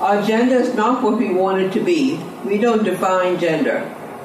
Our 0.00 0.26
gender 0.26 0.54
is 0.54 0.74
not 0.74 1.02
what 1.02 1.18
we 1.18 1.34
want 1.34 1.60
it 1.60 1.74
to 1.74 1.80
be. 1.84 2.16
We 2.46 2.56
don't 2.56 2.84
define 2.84 3.38
gender. 3.38 3.84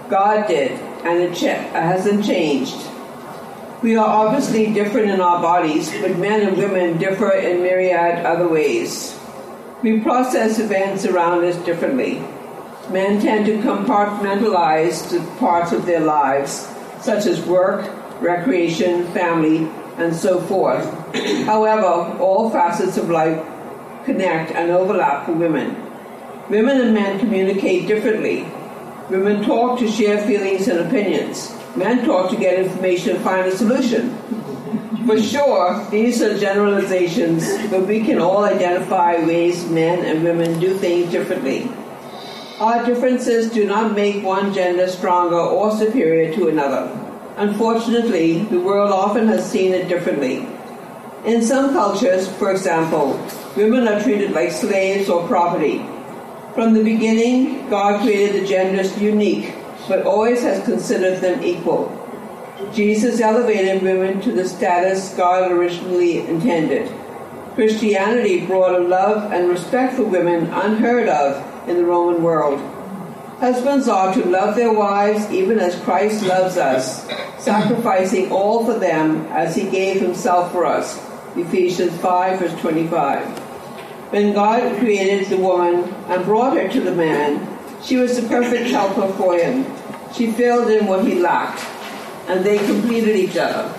God 0.09 0.47
did, 0.47 0.71
and 1.03 1.21
it 1.21 1.37
hasn't 1.37 2.23
changed. 2.23 2.77
We 3.81 3.97
are 3.97 4.07
obviously 4.07 4.73
different 4.73 5.09
in 5.09 5.19
our 5.19 5.41
bodies, 5.41 5.91
but 5.99 6.17
men 6.17 6.47
and 6.47 6.57
women 6.57 6.97
differ 6.97 7.29
in 7.31 7.61
myriad 7.61 8.25
other 8.25 8.47
ways. 8.47 9.19
We 9.83 9.99
process 9.99 10.59
events 10.59 11.05
around 11.05 11.43
us 11.43 11.57
differently. 11.65 12.23
Men 12.89 13.21
tend 13.21 13.45
to 13.47 13.57
compartmentalize 13.57 15.09
the 15.09 15.19
parts 15.39 15.73
of 15.73 15.85
their 15.85 15.99
lives, 15.99 16.71
such 17.01 17.25
as 17.25 17.45
work, 17.45 17.91
recreation, 18.21 19.07
family, 19.07 19.69
and 19.97 20.15
so 20.15 20.39
forth. 20.39 20.85
However, 21.45 22.17
all 22.19 22.49
facets 22.49 22.97
of 22.97 23.09
life 23.09 23.45
connect 24.05 24.51
and 24.51 24.71
overlap 24.71 25.25
for 25.25 25.33
women. 25.33 25.75
Women 26.49 26.79
and 26.79 26.93
men 26.93 27.19
communicate 27.19 27.87
differently. 27.87 28.45
Women 29.09 29.43
talk 29.43 29.79
to 29.79 29.87
share 29.87 30.25
feelings 30.25 30.67
and 30.67 30.79
opinions. 30.79 31.53
Men 31.75 32.05
talk 32.05 32.29
to 32.29 32.37
get 32.37 32.59
information 32.59 33.15
and 33.15 33.23
find 33.23 33.47
a 33.47 33.57
solution. 33.57 34.15
For 35.05 35.21
sure, 35.21 35.85
these 35.91 36.21
are 36.21 36.37
generalizations, 36.37 37.45
but 37.69 37.85
we 37.85 38.03
can 38.03 38.19
all 38.19 38.43
identify 38.43 39.23
ways 39.25 39.69
men 39.69 40.03
and 40.05 40.23
women 40.23 40.59
do 40.59 40.73
things 40.77 41.11
differently. 41.11 41.69
Our 42.59 42.85
differences 42.85 43.51
do 43.51 43.65
not 43.65 43.93
make 43.93 44.23
one 44.23 44.53
gender 44.53 44.87
stronger 44.87 45.37
or 45.37 45.71
superior 45.77 46.33
to 46.35 46.47
another. 46.47 46.89
Unfortunately, 47.37 48.39
the 48.45 48.59
world 48.59 48.91
often 48.91 49.27
has 49.27 49.49
seen 49.49 49.73
it 49.73 49.89
differently. 49.89 50.47
In 51.25 51.41
some 51.41 51.73
cultures, 51.73 52.27
for 52.37 52.51
example, 52.51 53.19
women 53.57 53.87
are 53.87 53.99
treated 53.99 54.33
like 54.33 54.51
slaves 54.51 55.09
or 55.09 55.27
property. 55.27 55.79
From 56.53 56.73
the 56.73 56.83
beginning, 56.83 57.67
God 57.67 58.01
created 58.01 58.39
the 58.39 58.47
genders 58.47 58.95
unique, 59.01 59.55
but 59.87 60.05
always 60.05 60.43
has 60.43 60.63
considered 60.65 61.21
them 61.21 61.43
equal. 61.43 61.91
Jesus 62.73 63.19
elevated 63.21 63.81
women 63.81 64.21
to 64.21 64.31
the 64.31 64.47
status 64.47 65.15
God 65.15 65.51
originally 65.51 66.19
intended. 66.19 66.93
Christianity 67.55 68.45
brought 68.45 68.75
a 68.75 68.83
love 68.83 69.33
and 69.33 69.49
respect 69.49 69.95
for 69.95 70.03
women 70.03 70.45
unheard 70.53 71.09
of 71.09 71.43
in 71.67 71.77
the 71.77 71.85
Roman 71.85 72.21
world. 72.21 72.59
Husbands 73.39 73.87
are 73.87 74.13
to 74.13 74.25
love 74.25 74.55
their 74.55 74.73
wives 74.73 75.29
even 75.31 75.57
as 75.57 75.75
Christ 75.81 76.23
loves 76.23 76.57
us, 76.57 77.03
sacrificing 77.39 78.31
all 78.31 78.63
for 78.63 78.77
them 78.77 79.25
as 79.31 79.55
he 79.55 79.67
gave 79.69 79.99
himself 79.99 80.51
for 80.51 80.67
us. 80.67 81.14
Ephesians 81.35 81.95
5, 81.99 82.39
verse 82.39 82.61
25. 82.61 83.25
When 84.11 84.33
God 84.33 84.77
created 84.79 85.27
the 85.27 85.37
woman 85.37 85.83
and 86.07 86.23
brought 86.23 86.55
her 86.55 86.67
to 86.69 86.81
the 86.81 86.93
man, 86.93 87.45
she 87.83 87.97
was 87.97 88.19
the 88.19 88.27
perfect 88.27 88.69
helper 88.69 89.11
for 89.13 89.37
him. 89.37 89.65
She 90.13 90.31
filled 90.31 90.69
in 90.69 90.85
what 90.87 91.05
he 91.05 91.19
lacked, 91.19 91.65
and 92.29 92.45
they 92.45 92.57
completed 92.57 93.15
each 93.15 93.35
other. 93.35 93.73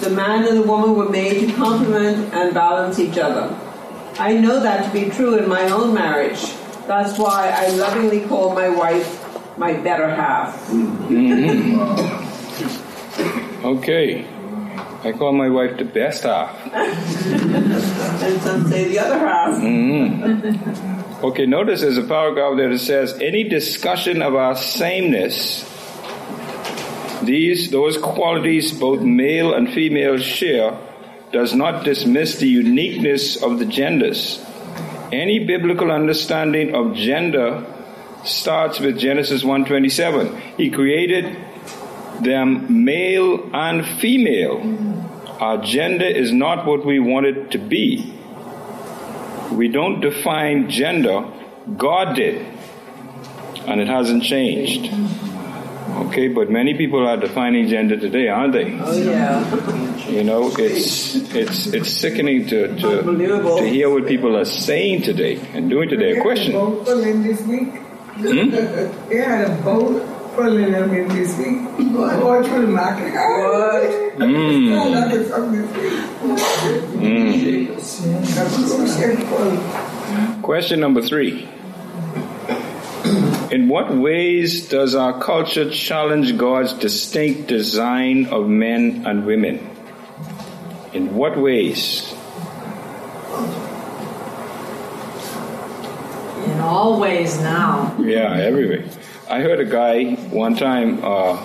The 0.00 0.10
man 0.10 0.46
and 0.46 0.56
the 0.56 0.62
woman 0.62 0.94
were 0.94 1.08
made 1.08 1.40
to 1.46 1.52
complement 1.54 2.32
and 2.32 2.54
balance 2.54 2.98
each 2.98 3.18
other. 3.18 3.54
I 4.18 4.34
know 4.34 4.60
that 4.60 4.84
to 4.86 4.92
be 4.92 5.10
true 5.10 5.36
in 5.36 5.48
my 5.48 5.68
own 5.70 5.92
marriage. 5.92 6.40
That's 6.86 7.18
why 7.18 7.50
I 7.54 7.68
lovingly 7.70 8.20
call 8.26 8.54
my 8.54 8.68
wife 8.68 9.24
my 9.58 9.74
better 9.74 10.08
half. 10.08 10.56
Mm-hmm. 10.68 12.24
Okay. 13.58 14.24
I 15.04 15.12
call 15.12 15.32
my 15.32 15.48
wife 15.48 15.78
the 15.78 15.84
best 15.84 16.24
half. 16.24 16.56
and 16.74 18.42
some 18.42 18.68
say 18.68 18.88
the 18.88 18.98
other 18.98 19.18
half. 19.18 19.50
Mm-hmm. 19.50 21.24
Okay, 21.24 21.46
notice 21.46 21.82
there's 21.82 21.98
a 21.98 22.02
paragraph 22.02 22.56
there 22.56 22.70
that 22.70 22.78
says 22.78 23.14
any 23.20 23.44
discussion 23.44 24.22
of 24.22 24.34
our 24.34 24.56
sameness, 24.56 25.64
these 27.22 27.70
those 27.70 27.96
qualities 27.98 28.72
both 28.72 29.00
male 29.00 29.54
and 29.54 29.72
female 29.72 30.18
share, 30.18 30.76
does 31.32 31.54
not 31.54 31.84
dismiss 31.84 32.38
the 32.38 32.48
uniqueness 32.48 33.40
of 33.42 33.58
the 33.58 33.66
genders. 33.66 34.44
Any 35.12 35.44
biblical 35.44 35.90
understanding 35.90 36.74
of 36.74 36.94
gender 36.94 37.64
starts 38.24 38.80
with 38.80 38.98
Genesis 38.98 39.42
1:27. 39.44 40.36
He 40.56 40.70
created 40.70 41.36
them 42.22 42.84
male 42.84 43.50
and 43.54 43.86
female. 44.00 44.60
Our 45.40 45.58
gender 45.58 46.04
is 46.04 46.32
not 46.32 46.66
what 46.66 46.84
we 46.84 46.98
want 46.98 47.26
it 47.26 47.50
to 47.52 47.58
be. 47.58 48.14
We 49.52 49.68
don't 49.68 50.00
define 50.00 50.68
gender, 50.68 51.24
God 51.76 52.16
did. 52.16 52.44
And 53.66 53.80
it 53.80 53.88
hasn't 53.88 54.22
changed. 54.24 54.92
Okay, 56.06 56.28
but 56.28 56.50
many 56.50 56.74
people 56.74 57.06
are 57.06 57.16
defining 57.16 57.68
gender 57.68 57.96
today, 57.96 58.28
aren't 58.28 58.52
they? 58.52 58.78
Oh 58.78 58.96
yeah. 58.96 60.08
You 60.08 60.22
know, 60.22 60.50
it's 60.58 61.14
it's 61.34 61.66
it's 61.66 61.90
sickening 61.90 62.46
to 62.46 62.68
to, 62.76 63.02
to 63.02 63.68
hear 63.68 63.90
what 63.90 64.06
people 64.06 64.36
are 64.36 64.44
saying 64.44 65.02
today 65.02 65.40
and 65.54 65.68
doing 65.68 65.88
today. 65.88 66.18
A 66.18 66.22
question. 66.22 66.52
Vote 66.52 66.86
for 66.86 66.94
this 66.96 67.42
week. 67.42 67.68
Hmm? 67.68 68.50
They 69.08 69.16
had 69.16 69.50
a 69.50 69.54
vote 69.62 70.02
for 70.38 70.48
Lynn 70.48 70.74
I 70.74 70.86
mean, 70.86 71.08
this 71.08 71.36
week. 71.36 71.66
Going 71.92 72.44
through 72.44 72.66
the 72.66 72.72
market. 72.72 73.12
What? 73.12 73.90
Mm. 74.18 74.92
That 74.94 75.12
is 75.12 75.28
from 75.30 75.50
this 75.50 75.68
week. 75.76 75.92
Mm. 80.14 80.42
Question 80.42 80.78
number 80.78 81.02
three. 81.02 81.48
In 83.50 83.68
what 83.68 83.92
ways 83.92 84.68
does 84.68 84.94
our 84.94 85.20
culture 85.20 85.70
challenge 85.70 86.36
God's 86.38 86.72
distinct 86.74 87.48
design 87.48 88.26
of 88.26 88.48
men 88.48 89.06
and 89.06 89.26
women? 89.26 89.58
In 90.92 91.16
what 91.16 91.36
ways? 91.36 92.14
In 96.46 96.60
all 96.60 97.00
ways 97.00 97.40
now. 97.40 97.96
Yeah, 97.98 98.34
everywhere. 98.34 98.84
I 99.30 99.40
heard 99.40 99.60
a 99.60 99.64
guy 99.64 100.14
one 100.30 100.56
time. 100.56 101.04
Uh, 101.04 101.36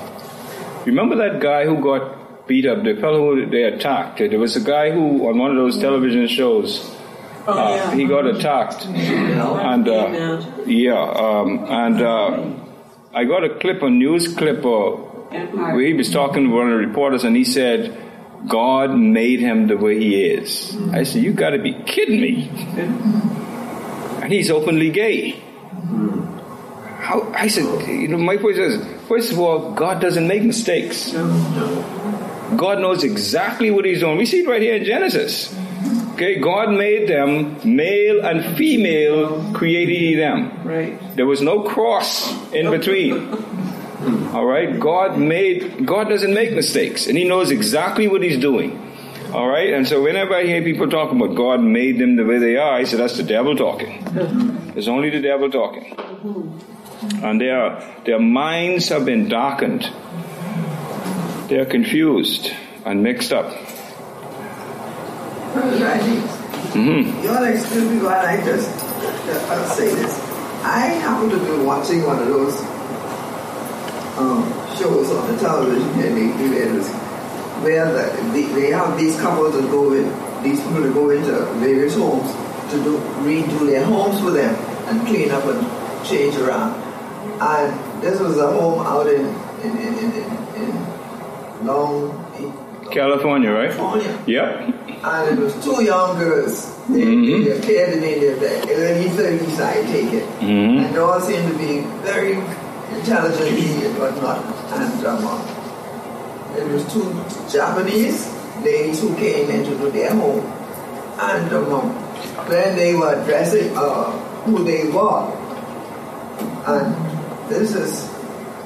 remember 0.85 1.15
that 1.17 1.41
guy 1.41 1.65
who 1.65 1.81
got 1.81 2.47
beat 2.47 2.65
up? 2.65 2.83
The 2.83 2.95
fellow 2.95 3.35
who 3.35 3.45
they 3.49 3.63
attacked. 3.63 4.19
There 4.19 4.39
was 4.39 4.55
a 4.55 4.61
guy 4.61 4.91
who 4.91 5.27
on 5.27 5.37
one 5.37 5.51
of 5.51 5.57
those 5.57 5.77
television 5.79 6.27
shows. 6.27 6.95
Uh, 7.45 7.91
he 7.91 8.05
got 8.05 8.25
attacked, 8.25 8.85
and 8.85 9.85
uh, 9.89 10.41
yeah, 10.65 10.93
um, 10.97 11.65
and 11.67 12.01
uh, 12.01 12.53
I 13.13 13.25
got 13.25 13.43
a 13.43 13.59
clip, 13.59 13.81
a 13.81 13.89
news 13.89 14.33
clip, 14.33 14.59
uh, 14.63 14.91
where 15.73 15.81
he 15.81 15.93
was 15.93 16.09
talking 16.09 16.45
to 16.45 16.49
one 16.49 16.67
of 16.71 16.79
the 16.79 16.87
reporters, 16.87 17.25
and 17.25 17.35
he 17.35 17.43
said, 17.43 17.97
"God 18.47 18.95
made 18.95 19.41
him 19.41 19.67
the 19.67 19.75
way 19.75 19.99
he 19.99 20.23
is." 20.23 20.73
I 20.93 21.03
said, 21.03 21.21
"You 21.21 21.33
got 21.33 21.49
to 21.49 21.59
be 21.59 21.73
kidding 21.85 22.21
me!" 22.21 22.49
And 24.23 24.31
he's 24.31 24.49
openly 24.49 24.89
gay. 24.89 25.43
How, 27.03 27.29
I 27.33 27.49
said, 27.49 27.85
you 27.87 28.07
know, 28.07 28.17
my 28.17 28.37
point 28.37 28.57
is, 28.57 28.81
first 29.09 29.33
of 29.33 29.39
all, 29.39 29.73
God 29.73 29.99
doesn't 29.99 30.25
make 30.25 30.41
mistakes. 30.43 31.11
God 31.11 32.79
knows 32.79 33.03
exactly 33.03 33.71
what 33.71 33.83
He's 33.83 33.99
doing. 33.99 34.17
We 34.17 34.25
see 34.25 34.39
it 34.39 34.47
right 34.47 34.61
here 34.61 34.75
in 34.75 34.85
Genesis. 34.85 35.53
Okay, 36.13 36.39
God 36.39 36.71
made 36.71 37.09
them 37.09 37.59
male 37.65 38.25
and 38.25 38.55
female, 38.55 39.51
created 39.53 40.21
them. 40.21 40.63
Right. 40.63 40.97
There 41.17 41.25
was 41.25 41.41
no 41.41 41.63
cross 41.63 42.31
in 42.53 42.71
between. 42.71 43.33
All 44.33 44.45
right, 44.45 44.79
God 44.79 45.17
made. 45.17 45.85
God 45.85 46.07
doesn't 46.07 46.33
make 46.33 46.53
mistakes, 46.53 47.07
and 47.07 47.17
He 47.17 47.27
knows 47.27 47.51
exactly 47.51 48.07
what 48.07 48.23
He's 48.23 48.37
doing. 48.37 48.79
All 49.33 49.47
right, 49.47 49.73
and 49.73 49.87
so 49.87 50.01
whenever 50.01 50.35
I 50.35 50.43
hear 50.43 50.61
people 50.61 50.87
talk 50.87 51.11
about 51.11 51.35
God 51.35 51.59
made 51.59 51.99
them 51.99 52.15
the 52.15 52.23
way 52.23 52.37
they 52.37 52.55
are, 52.55 52.75
I 52.75 52.83
say 52.83 52.97
that's 52.97 53.17
the 53.17 53.23
devil 53.23 53.55
talking. 53.55 53.99
It's 54.75 54.87
only 54.87 55.11
the 55.11 55.21
devil 55.21 55.51
talking, 55.51 55.95
mm-hmm. 55.95 56.72
And 57.23 57.39
their 57.39 57.83
their 58.05 58.19
minds 58.19 58.89
have 58.89 59.05
been 59.05 59.27
darkened. 59.29 59.89
They 61.49 61.57
are 61.59 61.65
confused 61.65 62.51
and 62.85 63.03
mixed 63.03 63.31
up. 63.31 63.53
Mm-hmm. 66.73 67.23
Y'all 67.23 67.43
excuse 67.43 67.89
me 67.89 67.97
while 67.97 68.25
I 68.25 68.37
just 68.37 68.69
uh, 68.69 69.69
say 69.75 69.93
this. 69.93 70.17
I 70.63 70.79
happen 71.03 71.29
to 71.29 71.37
be 71.37 71.63
watching 71.63 72.03
one 72.03 72.19
of 72.19 72.27
those 72.27 72.59
um, 74.17 74.43
shows 74.77 75.11
on 75.11 75.31
the 75.31 75.37
television 75.39 75.89
and 76.01 76.17
they 76.17 76.27
do 76.37 76.53
where 77.63 77.85
the, 77.85 78.41
they 78.55 78.71
have 78.71 78.97
these 78.97 79.19
couples 79.19 79.55
that 79.55 79.69
go 79.71 79.93
in, 79.93 80.03
these 80.43 80.59
people 80.59 80.81
that 80.81 80.93
go 80.93 81.09
into 81.09 81.31
various 81.59 81.95
homes 81.95 82.29
to 82.71 82.83
do, 82.83 82.97
redo 83.23 83.65
their 83.67 83.85
homes 83.85 84.19
for 84.19 84.31
them 84.31 84.53
and 84.87 85.07
clean 85.07 85.31
up 85.31 85.45
and 85.45 86.05
change 86.05 86.35
around. 86.35 86.82
And 87.43 88.01
this 88.01 88.19
was 88.19 88.37
a 88.37 88.47
home 88.57 88.79
out 88.85 89.07
in 89.07 89.25
in 89.63 89.71
in 89.87 89.93
in, 90.03 90.11
in, 90.21 90.29
in 90.63 91.67
Long 91.67 91.95
California, 92.91 93.51
right? 93.51 93.71
California. 93.71 94.13
Yep. 94.27 94.49
And 95.03 95.23
it 95.31 95.39
was 95.43 95.53
two 95.63 95.83
young 95.83 96.17
girls. 96.17 96.55
They, 96.87 97.01
Mhm. 97.03 97.43
they 97.45 97.51
appeared 97.57 97.93
in 97.95 98.01
their 98.01 98.59
early 98.83 99.09
30s, 99.17 99.59
I 99.59 99.73
take 99.91 100.11
it. 100.19 100.25
Mhm. 100.39 100.85
And 100.85 100.95
they 100.95 100.99
all 100.99 101.19
seemed 101.19 101.47
to 101.51 101.57
be 101.57 101.73
very 102.07 102.33
intelligent 102.95 103.83
and 103.87 103.97
whatnot. 103.99 104.39
And 104.79 105.05
um, 105.11 105.25
uh, 105.27 106.59
it 106.59 106.67
was 106.71 106.83
two 106.93 107.07
Japanese 107.51 108.27
ladies 108.63 109.01
who 109.01 109.13
came 109.15 109.49
into 109.49 109.75
their 109.91 110.11
home. 110.13 110.43
And 111.19 111.51
um, 111.53 111.73
um, 111.73 111.89
when 112.51 112.75
they 112.75 112.93
were 112.95 113.15
dressing 113.25 113.75
uh, 113.77 114.11
who 114.45 114.63
they 114.63 114.87
were, 114.87 115.23
and 116.67 116.95
this 117.49 117.75
is, 117.75 118.09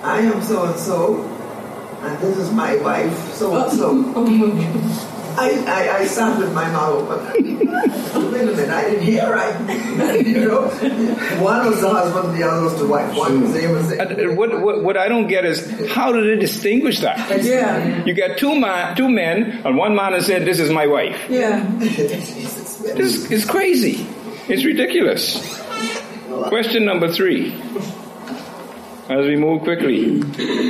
I 0.04 0.20
am 0.20 0.42
so 0.42 0.66
and 0.66 0.80
so, 0.80 1.24
and 2.02 2.20
this 2.20 2.38
is 2.38 2.52
my 2.52 2.76
wife, 2.78 3.34
so 3.34 3.56
and 3.56 3.72
so. 3.78 4.94
I, 5.40 5.52
I, 5.68 5.98
I 6.00 6.06
sat 6.06 6.40
with 6.40 6.52
my 6.52 6.68
mouth 6.72 7.10
open. 7.12 7.60
Wait 8.32 8.42
a 8.42 8.46
minute, 8.46 8.70
I 8.70 8.90
didn't 8.90 9.04
hear 9.04 9.32
right. 9.32 10.26
you 10.26 10.48
know, 10.48 10.68
one 11.40 11.68
was 11.68 11.82
the 11.82 11.90
husband, 11.90 12.36
the 12.36 12.44
other 12.44 12.64
was 12.64 12.80
the 12.80 12.88
wife. 12.88 13.16
One 13.16 13.42
was 13.42 13.54
there, 13.54 13.72
was 13.72 13.90
there. 13.90 14.34
What, 14.34 14.60
what, 14.62 14.84
what 14.84 14.98
I 14.98 15.08
don't 15.08 15.28
get 15.28 15.46
is 15.46 15.90
how 15.90 16.12
do 16.12 16.24
they 16.28 16.40
distinguish 16.42 17.02
that? 17.02 17.44
Yeah. 17.44 18.04
You 18.04 18.16
got 18.16 18.40
two 18.40 18.60
man, 18.60 18.98
two 18.98 19.10
men, 19.10 19.62
and 19.64 19.78
one 19.78 19.96
man 19.96 20.14
has 20.14 20.26
said, 20.26 20.44
"This 20.44 20.60
is 20.60 20.72
my 20.72 20.88
wife." 20.88 21.28
Yeah. 21.30 21.64
This 21.78 23.30
is 23.32 23.46
crazy. 23.46 24.08
It's 24.48 24.66
ridiculous. 24.66 25.62
Question 26.48 26.86
number 26.86 27.12
three. 27.12 27.54
As 29.10 29.26
we 29.26 29.38
move 29.38 29.62
quickly, 29.62 30.22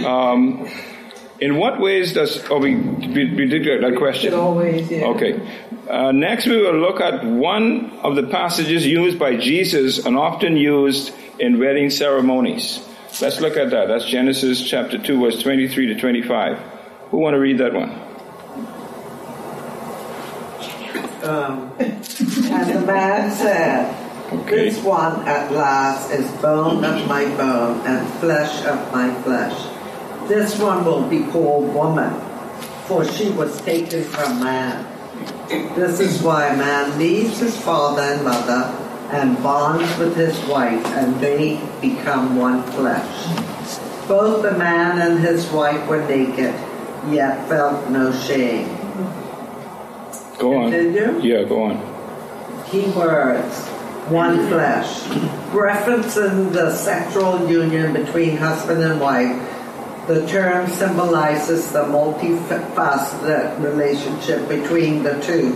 um, 0.06 0.69
in 1.39 1.58
what 1.58 1.80
ways 1.80 2.13
does? 2.13 2.43
Oh, 2.50 2.60
we 2.60 2.76
we, 2.76 3.34
we 3.34 3.45
did 3.47 3.82
that 3.82 3.95
question. 3.97 4.34
Always, 4.34 4.89
yeah. 4.91 5.06
Okay. 5.06 5.39
Uh, 5.89 6.12
next, 6.12 6.45
we 6.45 6.58
will 6.58 6.78
look 6.78 7.00
at 7.00 7.23
one 7.23 7.91
of 8.04 8.15
the 8.15 8.23
passages 8.23 8.86
used 8.86 9.17
by 9.17 9.38
Jesus 9.38 10.06
and 10.06 10.17
often 10.17 10.58
used 10.58 11.13
in 11.39 11.60
wedding 11.60 11.89
ceremonies. 11.89 12.86
Let's 13.21 13.39
look 13.39 13.58
at 13.58 13.71
that. 13.71 13.88
That's 13.88 14.06
Genesis 14.06 14.62
chapter 14.62 14.97
2, 14.97 15.19
verse 15.19 15.41
23 15.41 15.88
to 15.88 16.00
25. 16.00 16.58
Who 17.10 17.17
want 17.17 17.34
to 17.34 17.39
read 17.39 17.58
that 17.60 17.73
one? 17.73 17.89
Um, 21.23 21.73
and 21.80 22.04
the 22.04 22.84
man 22.86 23.32
said, 23.32 24.07
This 24.28 24.84
one 24.84 25.26
at 25.26 25.54
last 25.54 26.12
is 26.12 26.30
bone 26.42 26.84
of 26.84 27.08
my 27.08 27.24
bone 27.38 27.80
and 27.88 28.06
flesh 28.20 28.66
of 28.66 28.92
my 28.92 29.13
flesh. 29.24 29.56
This 30.28 30.60
one 30.60 30.84
will 30.84 31.08
be 31.08 31.24
called 31.32 31.74
woman, 31.74 32.13
for 32.88 33.06
she 33.06 33.30
was 33.30 33.62
taken 33.62 34.04
from 34.04 34.44
man. 34.44 34.86
This 35.76 36.02
is 36.02 36.22
why 36.22 36.48
a 36.48 36.58
man 36.58 37.00
leaves 37.00 37.40
his 37.40 37.58
father 37.62 38.02
and 38.02 38.26
mother 38.26 38.63
and 39.16 39.42
bonds 39.42 39.98
with 39.98 40.18
his 40.18 40.38
wife, 40.50 40.86
and 40.88 41.16
they 41.22 41.62
become 41.80 42.36
one 42.36 42.63
flesh. 42.74 43.28
Both 44.10 44.42
the 44.42 44.58
man 44.58 45.00
and 45.00 45.20
his 45.24 45.50
wife 45.52 45.88
were 45.88 46.06
naked, 46.06 46.54
yet 47.08 47.48
felt 47.48 47.90
no 47.90 48.12
shame. 48.12 48.76
Go 50.38 50.58
on. 50.58 50.72
Continue? 50.72 51.22
Yeah, 51.22 51.44
go 51.46 51.63
on. 51.63 52.66
Key 52.70 52.90
words 52.92 53.77
one 54.10 54.48
flesh. 54.48 55.02
Referencing 55.52 56.54
the 56.54 56.76
sexual 56.76 57.50
union 57.50 57.93
between 57.93 58.38
husband 58.38 58.84
and 58.84 59.00
wife, 59.00 59.36
the 60.08 60.26
term 60.28 60.70
symbolizes 60.70 61.72
the 61.72 61.84
multifaceted 61.84 63.62
relationship 63.62 64.48
between 64.48 65.04
the 65.04 65.20
two. 65.22 65.54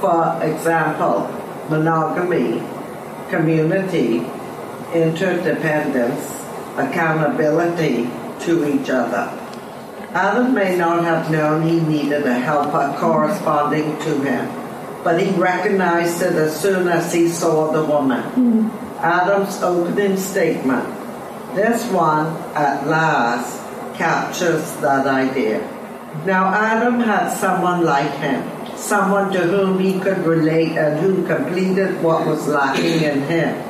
For 0.00 0.38
example, 0.42 1.26
monogamy, 1.70 2.62
community, 3.30 4.26
interdependence, 4.94 6.44
accountability 6.76 8.10
to 8.40 8.68
each 8.68 8.90
other. 8.90 9.32
Adam 10.12 10.54
may 10.54 10.76
not 10.76 11.04
have 11.04 11.30
known 11.30 11.62
he 11.62 11.80
needed 11.80 12.26
a 12.26 12.38
helper 12.38 12.94
corresponding 12.98 13.98
to 13.98 14.20
him, 14.22 14.46
but 15.04 15.20
he 15.20 15.30
recognized 15.32 16.22
it 16.22 16.34
as 16.34 16.58
soon 16.60 16.88
as 16.88 17.12
he 17.12 17.28
saw 17.28 17.72
the 17.72 17.84
woman. 17.84 18.22
Hmm. 18.22 18.68
Adam's 18.98 19.62
opening 19.62 20.16
statement, 20.16 20.84
this 21.54 21.84
one 21.90 22.26
at 22.54 22.86
last 22.86 23.58
captures 23.96 24.74
that 24.76 25.06
idea. 25.06 25.60
Now, 26.24 26.52
Adam 26.52 27.00
had 27.00 27.30
someone 27.30 27.84
like 27.84 28.10
him, 28.16 28.42
someone 28.76 29.30
to 29.32 29.40
whom 29.40 29.78
he 29.78 30.00
could 30.00 30.18
relate 30.26 30.76
and 30.76 30.98
who 30.98 31.24
completed 31.26 32.02
what 32.02 32.26
was 32.26 32.48
lacking 32.48 33.02
in 33.02 33.22
him. 33.22 33.64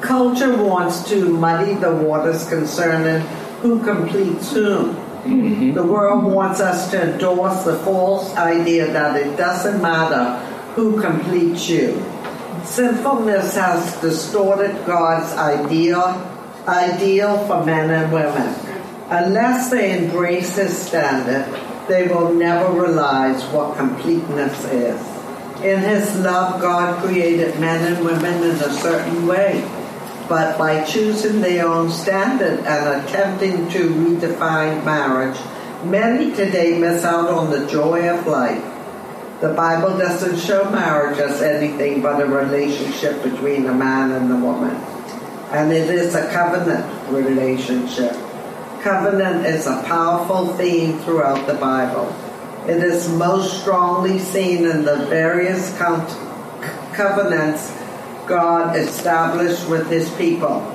Culture 0.00 0.56
wants 0.56 1.08
to 1.08 1.28
muddy 1.28 1.74
the 1.74 1.94
waters 1.94 2.48
concerning 2.48 3.20
who 3.60 3.82
completes 3.82 4.52
whom. 4.52 4.96
Mm-hmm. 5.24 5.72
The 5.74 5.82
world 5.82 6.24
wants 6.24 6.60
us 6.60 6.90
to 6.92 7.12
endorse 7.12 7.64
the 7.64 7.76
false 7.78 8.34
idea 8.36 8.92
that 8.92 9.16
it 9.16 9.36
doesn't 9.36 9.82
matter 9.82 10.38
who 10.74 11.00
completes 11.00 11.68
you. 11.68 12.02
Sinfulness 12.64 13.54
has 13.54 14.00
distorted 14.00 14.84
God's 14.86 15.32
ideal, 15.34 16.04
ideal 16.66 17.38
for 17.46 17.64
men 17.64 17.90
and 17.90 18.12
women. 18.12 18.54
Unless 19.10 19.70
they 19.70 19.98
embrace 19.98 20.56
His 20.56 20.76
standard, 20.76 21.46
they 21.88 22.08
will 22.08 22.34
never 22.34 22.70
realize 22.72 23.42
what 23.52 23.76
completeness 23.76 24.64
is. 24.66 25.00
In 25.62 25.80
His 25.80 26.18
love, 26.20 26.60
God 26.60 27.02
created 27.02 27.58
men 27.58 27.92
and 27.92 28.04
women 28.04 28.42
in 28.42 28.56
a 28.56 28.70
certain 28.70 29.26
way 29.26 29.64
but 30.28 30.58
by 30.58 30.84
choosing 30.84 31.40
their 31.40 31.66
own 31.66 31.90
standard 31.90 32.60
and 32.60 33.02
attempting 33.02 33.68
to 33.70 33.88
redefine 33.88 34.84
marriage, 34.84 35.38
many 35.84 36.34
today 36.34 36.78
miss 36.78 37.04
out 37.04 37.30
on 37.30 37.50
the 37.50 37.66
joy 37.66 38.08
of 38.10 38.26
life. 38.26 38.62
The 39.40 39.54
Bible 39.54 39.96
doesn't 39.96 40.38
show 40.38 40.68
marriage 40.70 41.18
as 41.18 41.40
anything 41.40 42.02
but 42.02 42.20
a 42.20 42.26
relationship 42.26 43.22
between 43.22 43.66
a 43.66 43.72
man 43.72 44.10
and 44.10 44.30
a 44.32 44.36
woman. 44.36 44.74
And 45.50 45.72
it 45.72 45.88
is 45.88 46.14
a 46.14 46.28
covenant 46.30 46.84
relationship. 47.10 48.12
Covenant 48.82 49.46
is 49.46 49.66
a 49.66 49.82
powerful 49.84 50.48
theme 50.56 50.98
throughout 51.00 51.46
the 51.46 51.54
Bible. 51.54 52.14
It 52.68 52.82
is 52.82 53.08
most 53.08 53.62
strongly 53.62 54.18
seen 54.18 54.66
in 54.66 54.84
the 54.84 55.06
various 55.06 55.74
covenants 56.92 57.77
God 58.28 58.76
established 58.76 59.68
with 59.68 59.88
his 59.90 60.10
people. 60.16 60.74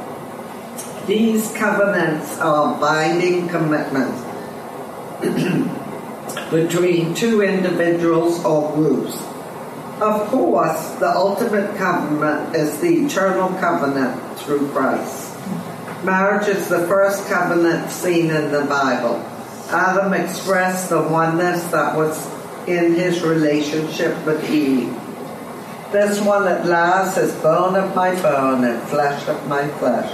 These 1.05 1.51
covenants 1.53 2.39
are 2.39 2.79
binding 2.79 3.47
commitments 3.47 4.21
between 6.51 7.13
two 7.13 7.43
individuals 7.43 8.43
or 8.43 8.71
groups. 8.73 9.15
Of 10.01 10.27
course, 10.29 10.89
the 10.95 11.09
ultimate 11.09 11.77
covenant 11.77 12.55
is 12.55 12.79
the 12.79 13.05
eternal 13.05 13.49
covenant 13.59 14.39
through 14.39 14.69
Christ. 14.69 15.37
Marriage 16.03 16.47
is 16.47 16.67
the 16.67 16.87
first 16.87 17.27
covenant 17.27 17.91
seen 17.91 18.31
in 18.31 18.51
the 18.51 18.65
Bible. 18.65 19.15
Adam 19.69 20.13
expressed 20.13 20.89
the 20.89 21.01
oneness 21.01 21.63
that 21.71 21.95
was 21.95 22.27
in 22.67 22.95
his 22.95 23.21
relationship 23.21 24.25
with 24.25 24.49
Eve. 24.49 24.93
This 25.93 26.19
one 26.21 26.47
at 26.47 26.65
last 26.65 27.17
is 27.19 27.31
bone 27.35 27.75
of 27.75 27.95
my 27.95 28.19
bone 28.19 28.63
and 28.63 28.81
flesh 28.89 29.27
of 29.27 29.47
my 29.47 29.67
flesh. 29.77 30.11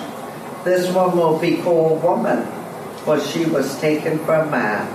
This 0.65 0.94
one 0.94 1.15
will 1.15 1.39
be 1.39 1.62
called 1.62 2.04
woman, 2.04 2.46
for 3.06 3.18
she 3.18 3.46
was 3.46 3.80
taken 3.80 4.20
from 4.26 4.52
man. 4.52 4.86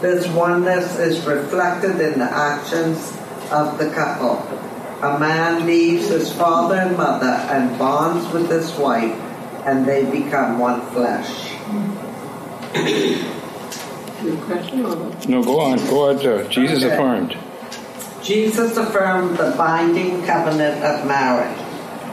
This 0.00 0.28
oneness 0.28 1.00
is 1.00 1.26
reflected 1.26 2.00
in 2.00 2.20
the 2.20 2.30
actions 2.30 2.98
of 3.50 3.76
the 3.78 3.90
couple. 3.90 4.36
A 5.02 5.18
man 5.18 5.66
leaves 5.66 6.06
his 6.08 6.32
father 6.32 6.76
and 6.76 6.96
mother 6.96 7.26
and 7.26 7.76
bonds 7.76 8.32
with 8.32 8.48
his 8.48 8.70
wife, 8.78 9.18
and 9.66 9.84
they 9.84 10.04
become 10.04 10.60
one 10.60 10.80
flesh. 10.92 11.50
No, 15.28 15.42
go 15.42 15.58
on. 15.58 15.78
Go 15.88 16.08
on. 16.10 16.24
Uh, 16.24 16.48
Jesus 16.48 16.84
Okay. 16.84 16.94
affirmed. 16.94 17.36
Jesus 18.24 18.78
affirmed 18.78 19.36
the 19.36 19.54
binding 19.58 20.24
covenant 20.24 20.82
of 20.82 21.06
marriage. 21.06 21.58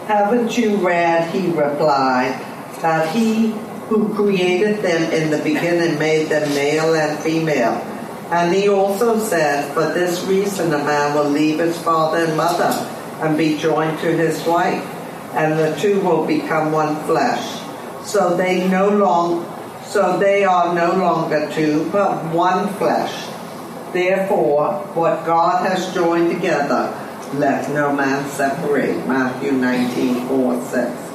Haven't 0.08 0.58
you 0.58 0.76
read, 0.76 1.34
he 1.34 1.47
replied, 1.47 2.38
that 2.82 3.15
he 3.15 3.52
who 3.88 4.13
created 4.13 4.84
them 4.84 5.10
in 5.13 5.32
the 5.32 5.38
beginning 5.38 5.97
made 5.97 6.28
them 6.28 6.50
male 6.54 6.93
and 6.93 7.17
female? 7.19 7.76
And 8.30 8.54
he 8.54 8.67
also 8.67 9.19
said, 9.19 9.74
For 9.74 9.93
this 9.93 10.21
reason 10.26 10.74
a 10.74 10.80
man 10.80 11.15
will 11.15 11.30
leave 11.30 11.60
his 11.60 11.78
father 11.82 12.26
and 12.26 12.36
mother 12.36 12.74
and 13.21 13.38
be 13.38 13.58
joined 13.58 14.00
to 14.00 14.12
his 14.12 14.45
wife, 14.45 14.84
and 15.34 15.58
the 15.58 15.80
two 15.80 16.02
will 16.02 16.26
become 16.26 16.74
one 16.74 17.02
flesh. 17.06 17.62
So 18.04 18.36
they 18.36 18.67
no 18.67 18.89
long 18.89 19.45
so 19.86 20.17
they 20.17 20.45
are 20.45 20.74
no 20.74 20.93
longer 20.93 21.52
two, 21.54 21.89
but 21.91 22.34
one 22.34 22.74
flesh. 22.76 23.28
Therefore, 23.93 24.73
what 24.93 25.25
God 25.25 25.67
has 25.67 25.93
joined 25.93 26.32
together, 26.32 26.93
let 27.34 27.69
no 27.71 27.93
man 27.93 28.30
separate. 28.30 29.06
Matthew 29.08 29.51
19, 29.51 30.27
4, 30.27 30.62
6. 30.65 31.12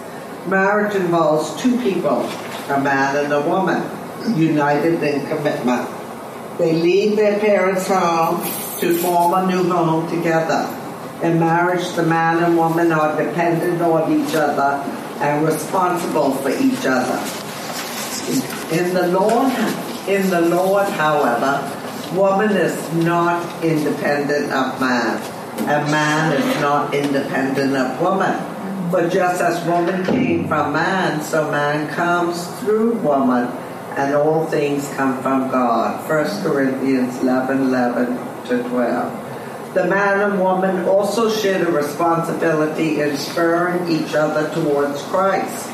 Marriage 0.46 0.94
involves 0.94 1.60
two 1.60 1.80
people, 1.80 2.20
a 2.68 2.80
man 2.80 3.16
and 3.16 3.32
a 3.32 3.40
woman, 3.40 3.82
united 4.38 5.02
in 5.02 5.26
commitment. 5.26 5.88
They 6.58 6.72
leave 6.72 7.16
their 7.16 7.38
parents' 7.38 7.88
home 7.88 8.40
to 8.80 8.96
form 8.98 9.34
a 9.34 9.46
new 9.46 9.68
home 9.68 10.08
together. 10.08 10.68
In 11.22 11.40
marriage, 11.40 11.88
the 11.92 12.02
man 12.02 12.42
and 12.42 12.56
woman 12.56 12.92
are 12.92 13.16
dependent 13.16 13.80
on 13.80 14.12
each 14.12 14.34
other 14.34 14.82
and 15.20 15.46
responsible 15.46 16.32
for 16.32 16.50
each 16.50 16.84
other. 16.86 17.18
In 18.70 18.92
the 18.92 19.08
Lord, 19.08 19.52
in 20.08 20.28
the 20.30 20.42
Lord, 20.42 20.86
however, 20.88 21.75
woman 22.12 22.50
is 22.50 22.92
not 22.94 23.64
independent 23.64 24.52
of 24.52 24.80
man, 24.80 25.20
and 25.58 25.90
man 25.90 26.32
is 26.32 26.60
not 26.60 26.94
independent 26.94 27.76
of 27.76 28.00
woman. 28.00 28.36
But 28.90 29.12
just 29.12 29.40
as 29.40 29.64
woman 29.66 30.04
came 30.04 30.46
from 30.46 30.72
man, 30.72 31.20
so 31.22 31.50
man 31.50 31.88
comes 31.94 32.46
through 32.60 32.94
woman, 32.98 33.48
and 33.96 34.14
all 34.14 34.46
things 34.46 34.88
come 34.94 35.20
from 35.22 35.50
God. 35.50 36.08
1 36.08 36.42
Corinthians 36.42 37.18
11, 37.22 37.62
11 37.62 38.44
to 38.46 38.62
12. 38.68 39.74
The 39.74 39.86
man 39.86 40.30
and 40.30 40.40
woman 40.40 40.84
also 40.86 41.30
share 41.30 41.64
the 41.64 41.70
responsibility 41.70 43.00
in 43.00 43.16
spurring 43.16 43.90
each 43.90 44.14
other 44.14 44.48
towards 44.54 45.02
Christ. 45.02 45.70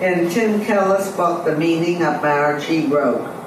In 0.00 0.30
Tim 0.30 0.64
Keller's 0.64 1.10
book, 1.16 1.44
The 1.44 1.56
Meaning 1.56 2.02
of 2.04 2.22
Marriage, 2.22 2.64
he 2.64 2.86
wrote, 2.86 3.37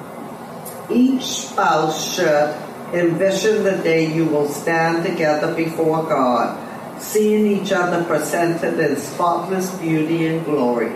Each 0.92 1.24
spouse 1.24 2.16
should 2.16 2.56
envision 2.94 3.64
the 3.64 3.78
day 3.78 4.14
you 4.14 4.26
will 4.26 4.50
stand 4.50 5.06
together 5.06 5.54
before 5.54 6.04
God, 6.04 6.58
seeing 7.02 7.48
each 7.48 7.72
other 7.72 8.04
presented 8.04 8.80
in 8.80 8.98
spotless 8.98 9.72
beauty 9.78 10.28
and 10.28 10.44
glory. 10.44 10.92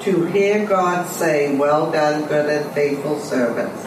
To 0.00 0.24
hear 0.26 0.66
God 0.66 1.06
say, 1.06 1.54
Well 1.56 1.92
done, 1.92 2.26
good 2.26 2.48
and 2.48 2.70
faithful 2.72 3.20
servants. 3.20 3.86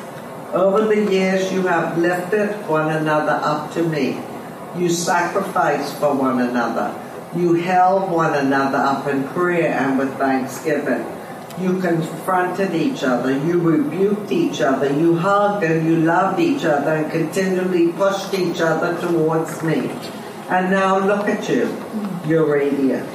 Over 0.54 0.86
the 0.86 1.12
years 1.12 1.52
you 1.52 1.64
have 1.64 1.98
lifted 1.98 2.52
one 2.68 2.92
another 2.92 3.40
up 3.44 3.74
to 3.74 3.84
me. 3.84 4.22
You 4.78 4.90
sacrificed 4.90 5.96
for 5.96 6.14
one 6.14 6.40
another. 6.40 6.94
You 7.36 7.56
held 7.56 8.12
one 8.12 8.36
another 8.36 8.78
up 8.78 9.08
in 9.08 9.28
prayer 9.30 9.74
and 9.74 9.98
with 9.98 10.16
thanksgiving. 10.18 11.04
You 11.60 11.80
confronted 11.80 12.74
each 12.74 13.04
other. 13.04 13.32
You 13.32 13.60
rebuked 13.60 14.32
each 14.32 14.62
other. 14.62 14.92
You 14.92 15.16
hugged 15.16 15.63
and 15.63 15.86
you 15.86 15.98
loved 15.98 16.39
each 16.39 16.66
other 16.66 16.96
and 16.96 17.12
continually 17.12 17.92
pushed 17.94 18.34
each 18.34 18.60
other 18.60 19.00
towards 19.00 19.62
me. 19.62 19.92
And 20.50 20.72
now 20.72 20.97
look 20.99 21.28
at 21.28 21.47
you. 21.47 21.76
You're 22.28 22.51
radiant. 22.51 23.10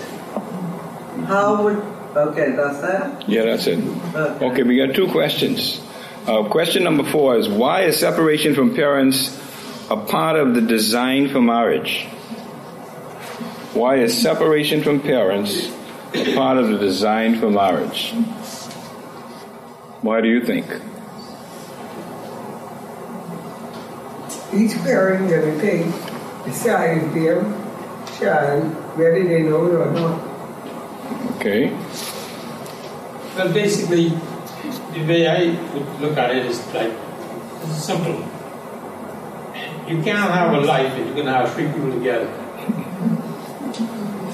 How 1.26 1.62
would. 1.62 1.78
Okay, 2.16 2.53
that's 2.53 2.80
that? 2.80 3.28
Yeah, 3.28 3.45
that's 3.45 3.66
it. 3.66 3.78
Okay, 4.14 4.62
we 4.62 4.76
got 4.76 4.95
two 4.95 5.09
questions. 5.09 5.80
Uh, 6.26 6.49
question 6.49 6.84
number 6.84 7.05
four 7.05 7.36
is 7.36 7.49
why 7.49 7.82
is 7.82 7.99
separation 7.99 8.55
from 8.55 8.74
parents 8.74 9.36
a 9.91 9.97
part 9.97 10.36
of 10.36 10.55
the 10.55 10.61
design 10.61 11.28
for 11.28 11.41
marriage? 11.41 12.05
Why 13.74 13.97
is 13.97 14.16
separation 14.16 14.82
from 14.82 15.01
parents 15.01 15.68
part 16.34 16.59
of 16.59 16.68
the 16.68 16.78
design 16.78 17.38
for 17.38 17.50
marriage? 17.50 18.12
Why 20.02 20.20
do 20.20 20.28
you 20.28 20.44
think? 20.44 20.66
Each 24.54 24.74
parent 24.82 25.28
that 25.28 25.44
will 25.44 25.61
take 25.61 25.86
decide 26.44 27.12
their 27.12 27.42
child 28.18 28.64
whether 28.96 29.22
they 29.22 29.42
know 29.42 29.66
it 29.66 29.74
or 29.74 29.92
not. 29.92 30.20
Okay. 31.36 31.70
Well, 33.36 33.52
basically, 33.52 34.09
the 34.92 35.06
way 35.06 35.28
I 35.28 35.54
would 35.74 36.00
look 36.00 36.16
at 36.16 36.34
it 36.34 36.46
is 36.46 36.59
like 36.74 36.92
it's 37.62 37.84
simple. 37.84 38.26
You 39.86 40.02
can't 40.02 40.30
have 40.30 40.52
a 40.54 40.61
life 40.61 40.92
if 40.98 41.06
you're 41.06 41.14
going 41.14 41.26
to 41.26 41.32
have 41.32 41.52
three 41.54 41.66
people 41.66 41.92
together. 41.92 42.28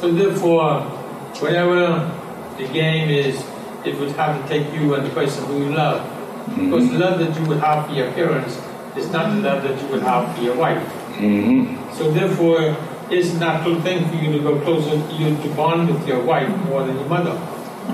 So 0.00 0.12
therefore, 0.12 0.93
whatever 1.40 2.10
the 2.58 2.66
game 2.68 3.10
is, 3.10 3.44
it 3.84 3.98
would 3.98 4.12
have 4.12 4.40
to 4.40 4.48
take 4.48 4.72
you 4.74 4.94
and 4.94 5.06
the 5.06 5.10
person 5.10 5.44
who 5.46 5.64
you 5.64 5.74
love. 5.74 6.10
Because 6.48 6.90
the 6.90 6.98
love 6.98 7.18
that 7.20 7.38
you 7.38 7.46
would 7.46 7.58
have 7.58 7.86
for 7.86 7.92
your 7.92 8.12
parents 8.12 8.60
is 8.96 9.10
not 9.10 9.34
the 9.34 9.40
love 9.40 9.62
that 9.62 9.80
you 9.80 9.88
would 9.88 10.02
have 10.02 10.34
for 10.36 10.42
your 10.42 10.56
wife. 10.56 10.86
Mm-hmm. 11.16 11.94
So 11.94 12.10
therefore, 12.10 12.76
it's 13.10 13.32
a 13.34 13.38
natural 13.38 13.80
thing 13.80 14.08
for 14.08 14.16
you 14.16 14.32
to 14.32 14.38
go 14.38 14.60
closer, 14.60 14.96
you 15.12 15.36
to 15.36 15.48
bond 15.54 15.88
with 15.88 16.06
your 16.06 16.22
wife 16.22 16.48
more 16.66 16.84
than 16.84 16.96
your 16.96 17.08
mother. 17.08 17.32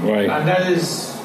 Right. 0.01 0.29
And 0.29 0.49
that 0.49 0.71
is 0.71 1.17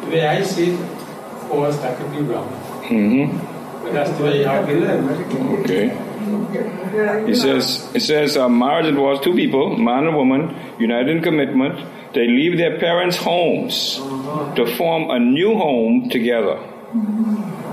the 0.00 0.06
way 0.08 0.26
I 0.26 0.42
see 0.42 0.72
it. 0.72 0.80
Of 0.80 1.48
course, 1.48 1.76
that 1.78 1.98
could 1.98 2.10
be 2.12 2.20
wrong. 2.20 2.48
Mm-hmm. 2.84 3.82
But 3.84 3.92
that's 3.92 4.10
the 4.16 4.24
way 4.24 4.38
we 4.64 4.80
live. 4.80 5.60
Okay. 5.60 6.03
It 7.28 7.36
says, 7.36 7.90
it 7.94 8.00
says, 8.00 8.36
uh, 8.36 8.48
marriage 8.48 8.86
involves 8.86 9.20
two 9.20 9.34
people, 9.34 9.76
man 9.76 10.06
and 10.06 10.16
woman, 10.16 10.54
united 10.78 11.16
in 11.16 11.22
commitment. 11.22 11.78
They 12.14 12.26
leave 12.28 12.56
their 12.58 12.78
parents' 12.78 13.16
homes 13.16 13.96
to 14.56 14.66
form 14.76 15.10
a 15.10 15.18
new 15.18 15.54
home 15.54 16.08
together. 16.10 16.58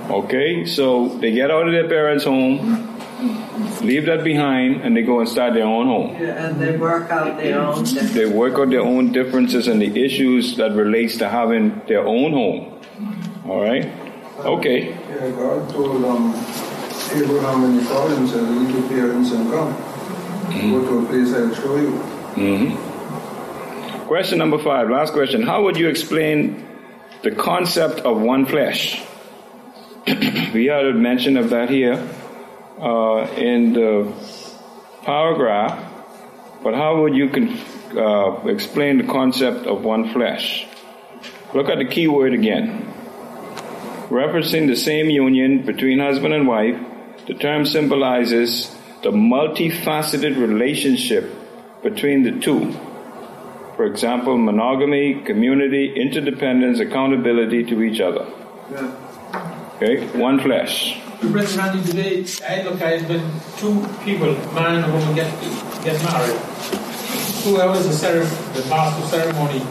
Okay, 0.09 0.65
so 0.65 1.07
they 1.19 1.31
get 1.31 1.51
out 1.51 1.67
of 1.67 1.71
their 1.73 1.87
parents' 1.87 2.25
home, 2.25 2.57
leave 3.81 4.05
that 4.07 4.23
behind, 4.23 4.81
and 4.81 4.97
they 4.97 5.03
go 5.03 5.19
and 5.19 5.29
start 5.29 5.53
their 5.53 5.65
own 5.65 5.85
home. 5.85 6.17
Yeah, 6.19 6.47
and 6.47 6.59
they 6.59 6.75
work 6.75 7.09
out 7.11 7.37
their 7.37 7.59
own 7.61 7.83
different 7.83 8.13
They 8.13 8.25
work 8.25 8.59
out 8.59 8.69
their 8.71 8.81
own 8.81 9.11
differences 9.11 9.67
and 9.67 9.81
the 9.81 10.03
issues 10.03 10.57
that 10.57 10.71
relates 10.73 11.17
to 11.17 11.29
having 11.29 11.81
their 11.87 12.05
own 12.05 12.33
home. 12.33 12.81
All 13.47 13.61
right. 13.61 13.89
Okay. 14.39 14.93
Yeah, 17.13 17.19
God 17.19 17.27
told 17.27 17.37
Abraham 17.37 17.61
when 17.63 17.79
he 17.79 17.85
called 17.87 18.11
him, 18.11 18.27
said, 18.27 18.43
leave 18.43 18.69
your 18.71 18.87
parents 18.89 19.31
and 19.31 19.49
come. 19.51 19.73
Go 20.71 20.79
to 20.85 20.99
a 20.99 21.05
place 21.07 21.33
I'll 21.33 21.53
show 21.55 21.75
you. 21.77 21.91
hmm 21.91 22.75
Question 24.07 24.37
number 24.39 24.57
five, 24.59 24.89
last 24.89 25.13
question. 25.13 25.41
How 25.41 25.63
would 25.63 25.77
you 25.77 25.87
explain 25.87 26.67
the 27.23 27.31
concept 27.31 28.01
of 28.01 28.19
one 28.19 28.45
flesh? 28.45 29.01
we 30.53 30.65
had 30.65 30.85
a 30.85 30.93
mention 30.93 31.37
of 31.37 31.49
that 31.51 31.69
here 31.69 31.93
uh, 32.79 33.27
in 33.37 33.71
the 33.73 34.11
paragraph, 35.03 35.79
but 36.61 36.73
how 36.73 37.01
would 37.01 37.15
you 37.15 37.29
con- 37.29 37.57
uh, 37.97 38.41
explain 38.47 38.97
the 38.97 39.05
concept 39.05 39.65
of 39.65 39.83
one 39.85 40.11
flesh? 40.11 40.67
Look 41.53 41.69
at 41.69 41.77
the 41.77 41.85
key 41.85 42.07
word 42.09 42.33
again. 42.33 42.87
Referencing 44.09 44.67
the 44.67 44.75
same 44.75 45.09
union 45.09 45.61
between 45.65 45.99
husband 45.99 46.33
and 46.33 46.45
wife, 46.47 46.77
the 47.31 47.37
term 47.37 47.65
symbolizes 47.65 48.75
the 49.03 49.09
multifaceted 49.09 50.37
relationship 50.37 51.33
between 51.81 52.23
the 52.23 52.33
two. 52.41 52.73
For 53.77 53.85
example, 53.85 54.37
monogamy, 54.37 55.21
community, 55.21 55.93
interdependence, 55.95 56.81
accountability 56.81 57.63
to 57.63 57.83
each 57.83 58.01
other. 58.01 58.25
Okay, 59.77 60.05
one 60.19 60.41
flesh. 60.41 60.99
Brother 61.21 61.57
Randy, 61.57 61.81
today 61.89 62.25
I 62.45 62.63
look 62.63 62.81
at 62.81 63.01
it 63.01 63.07
when 63.07 63.23
two 63.55 63.79
people, 64.03 64.33
man 64.53 64.83
and 64.83 64.91
woman, 64.91 65.15
get 65.15 65.31
get 65.85 66.03
married. 66.03 66.35
Whoever's 67.45 67.87
the, 67.87 67.93
cere- 67.93 68.25
the 68.59 68.69
master 68.69 69.07
ceremony, 69.07 69.61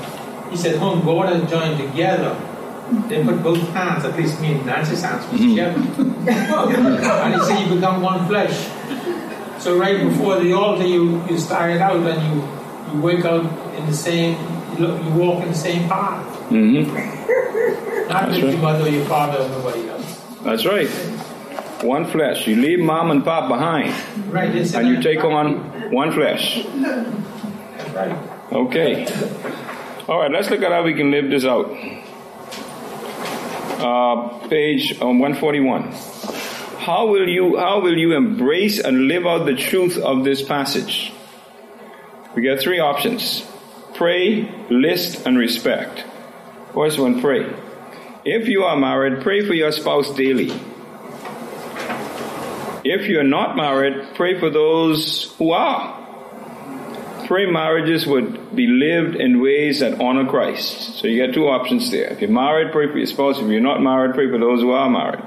he 0.50 0.56
said, 0.56 0.76
"Home, 0.78 1.04
God 1.04 1.28
has 1.28 1.50
joined 1.50 1.76
together." 1.78 2.49
They 3.08 3.22
put 3.24 3.42
both 3.42 3.58
hands, 3.70 4.04
at 4.04 4.16
least 4.16 4.40
me 4.40 4.52
and 4.54 4.66
Nancy's 4.66 5.02
hands, 5.02 5.30
was 5.30 5.40
together. 5.40 5.78
and 6.00 7.34
he 7.34 7.40
said, 7.46 7.68
"You 7.68 7.74
become 7.76 8.02
one 8.02 8.26
flesh." 8.26 8.68
So 9.62 9.78
right 9.78 10.02
before 10.08 10.38
the 10.40 10.52
altar, 10.54 10.86
you 10.86 11.24
you 11.28 11.38
started 11.38 11.80
out 11.80 11.96
and 11.96 12.22
you 12.34 12.48
you 12.94 13.00
wake 13.00 13.24
up 13.24 13.44
in 13.76 13.86
the 13.86 13.92
same, 13.94 14.34
you, 14.72 14.86
look, 14.86 15.02
you 15.04 15.10
walk 15.12 15.42
in 15.42 15.48
the 15.50 15.54
same 15.54 15.88
path. 15.88 16.26
Mm-hmm. 16.50 18.08
Not 18.08 18.08
That's 18.08 18.34
with 18.36 18.44
right. 18.44 18.52
your 18.52 18.62
mother, 18.62 18.88
your 18.90 19.04
father, 19.06 19.38
or 19.44 19.48
nobody 19.48 19.88
else. 19.88 20.20
That's 20.42 20.64
right. 20.66 20.88
One 21.84 22.06
flesh. 22.06 22.46
You 22.48 22.56
leave 22.56 22.80
mom 22.80 23.10
and 23.10 23.24
pop 23.24 23.48
behind, 23.48 23.94
Right. 24.32 24.50
and 24.74 24.88
you 24.88 25.00
take 25.02 25.22
on 25.24 25.90
one 25.92 26.10
flesh. 26.12 26.64
Right. 27.94 28.16
Okay. 28.52 29.06
All 30.08 30.18
right, 30.18 30.30
let's 30.30 30.50
look 30.50 30.62
at 30.62 30.72
how 30.72 30.82
we 30.82 30.94
can 30.94 31.10
live 31.12 31.30
this 31.30 31.44
out. 31.44 31.70
Uh, 33.80 34.46
page 34.48 35.00
um, 35.00 35.20
141. 35.20 35.90
How 36.80 37.06
will 37.06 37.26
you 37.26 37.56
how 37.56 37.80
will 37.80 37.96
you 37.96 38.14
embrace 38.14 38.78
and 38.78 39.08
live 39.08 39.26
out 39.26 39.46
the 39.46 39.54
truth 39.54 39.96
of 39.96 40.22
this 40.22 40.42
passage? 40.42 41.14
We 42.34 42.42
got 42.42 42.60
three 42.60 42.78
options: 42.78 43.42
pray, 43.94 44.50
list, 44.68 45.26
and 45.26 45.38
respect. 45.38 46.04
First 46.74 46.98
one, 46.98 47.22
pray. 47.22 47.50
If 48.22 48.48
you 48.48 48.64
are 48.64 48.76
married, 48.76 49.22
pray 49.22 49.46
for 49.46 49.54
your 49.54 49.72
spouse 49.72 50.12
daily. 50.14 50.52
If 52.84 53.06
you're 53.08 53.24
not 53.24 53.56
married, 53.56 54.14
pray 54.14 54.38
for 54.38 54.50
those 54.50 55.32
who 55.38 55.52
are. 55.52 55.99
Pray 57.30 57.46
marriages 57.46 58.08
would 58.08 58.56
be 58.56 58.66
lived 58.66 59.14
in 59.14 59.40
ways 59.40 59.78
that 59.78 60.00
honor 60.00 60.28
Christ. 60.28 60.98
So 60.98 61.06
you 61.06 61.24
got 61.24 61.32
two 61.32 61.46
options 61.46 61.88
there. 61.92 62.12
If 62.12 62.20
you're 62.20 62.28
married, 62.28 62.72
pray 62.72 62.88
for 62.90 62.98
your 62.98 63.06
spouse. 63.06 63.38
If 63.38 63.46
you're 63.46 63.60
not 63.60 63.80
married, 63.80 64.16
pray 64.16 64.28
for 64.28 64.36
those 64.36 64.62
who 64.62 64.72
are 64.72 64.90
married. 64.90 65.22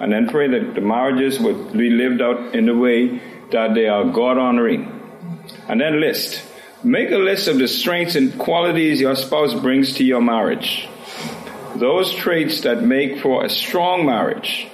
And 0.00 0.12
then 0.12 0.28
pray 0.28 0.48
that 0.48 0.74
the 0.74 0.80
marriages 0.80 1.38
would 1.38 1.72
be 1.72 1.88
lived 1.88 2.20
out 2.20 2.52
in 2.52 2.68
a 2.68 2.74
way 2.74 3.22
that 3.52 3.74
they 3.76 3.86
are 3.86 4.06
God 4.06 4.38
honoring. 4.38 4.90
And 5.68 5.80
then 5.80 6.00
list. 6.00 6.44
Make 6.82 7.12
a 7.12 7.16
list 7.16 7.46
of 7.46 7.58
the 7.58 7.68
strengths 7.68 8.16
and 8.16 8.36
qualities 8.40 9.00
your 9.00 9.14
spouse 9.14 9.54
brings 9.54 9.94
to 9.98 10.04
your 10.04 10.20
marriage. 10.20 10.88
Those 11.76 12.12
traits 12.12 12.62
that 12.62 12.82
make 12.82 13.20
for 13.20 13.44
a 13.44 13.48
strong 13.48 14.04
marriage. 14.04 14.66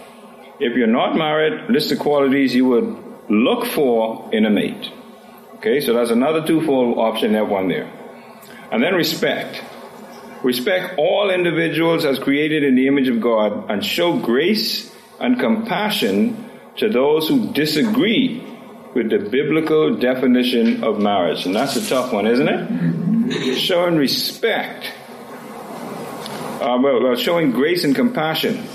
If 0.59 0.75
you're 0.75 0.87
not 0.87 1.16
married, 1.16 1.68
list 1.68 1.91
the 1.91 1.97
qualities 1.97 2.55
you 2.55 2.64
would 2.64 2.97
look 3.29 3.66
for 3.66 4.31
in 4.33 4.47
a 4.47 4.51
mate. 4.51 4.91
Okay, 5.62 5.80
so 5.80 5.94
that's 5.94 6.10
another 6.10 6.44
twofold 6.44 6.98
option, 6.98 7.34
that 7.34 7.46
one 7.46 7.68
there. 7.68 7.88
And 8.72 8.82
then 8.82 8.94
respect. 8.94 9.62
Respect 10.42 10.98
all 10.98 11.30
individuals 11.30 12.04
as 12.04 12.18
created 12.18 12.64
in 12.64 12.74
the 12.74 12.88
image 12.88 13.06
of 13.06 13.20
God 13.20 13.70
and 13.70 13.84
show 13.84 14.18
grace 14.18 14.92
and 15.20 15.38
compassion 15.38 16.50
to 16.78 16.88
those 16.88 17.28
who 17.28 17.52
disagree 17.52 18.44
with 18.96 19.10
the 19.10 19.20
biblical 19.30 19.94
definition 19.94 20.82
of 20.82 20.98
marriage. 20.98 21.46
And 21.46 21.54
that's 21.54 21.76
a 21.76 21.88
tough 21.88 22.12
one, 22.12 22.26
isn't 22.26 22.48
it? 22.48 23.58
Showing 23.60 23.94
respect. 23.94 24.92
Uh, 26.60 26.76
well, 26.82 27.04
well, 27.04 27.14
showing 27.14 27.52
grace 27.52 27.84
and 27.84 27.94
compassion 27.94 28.66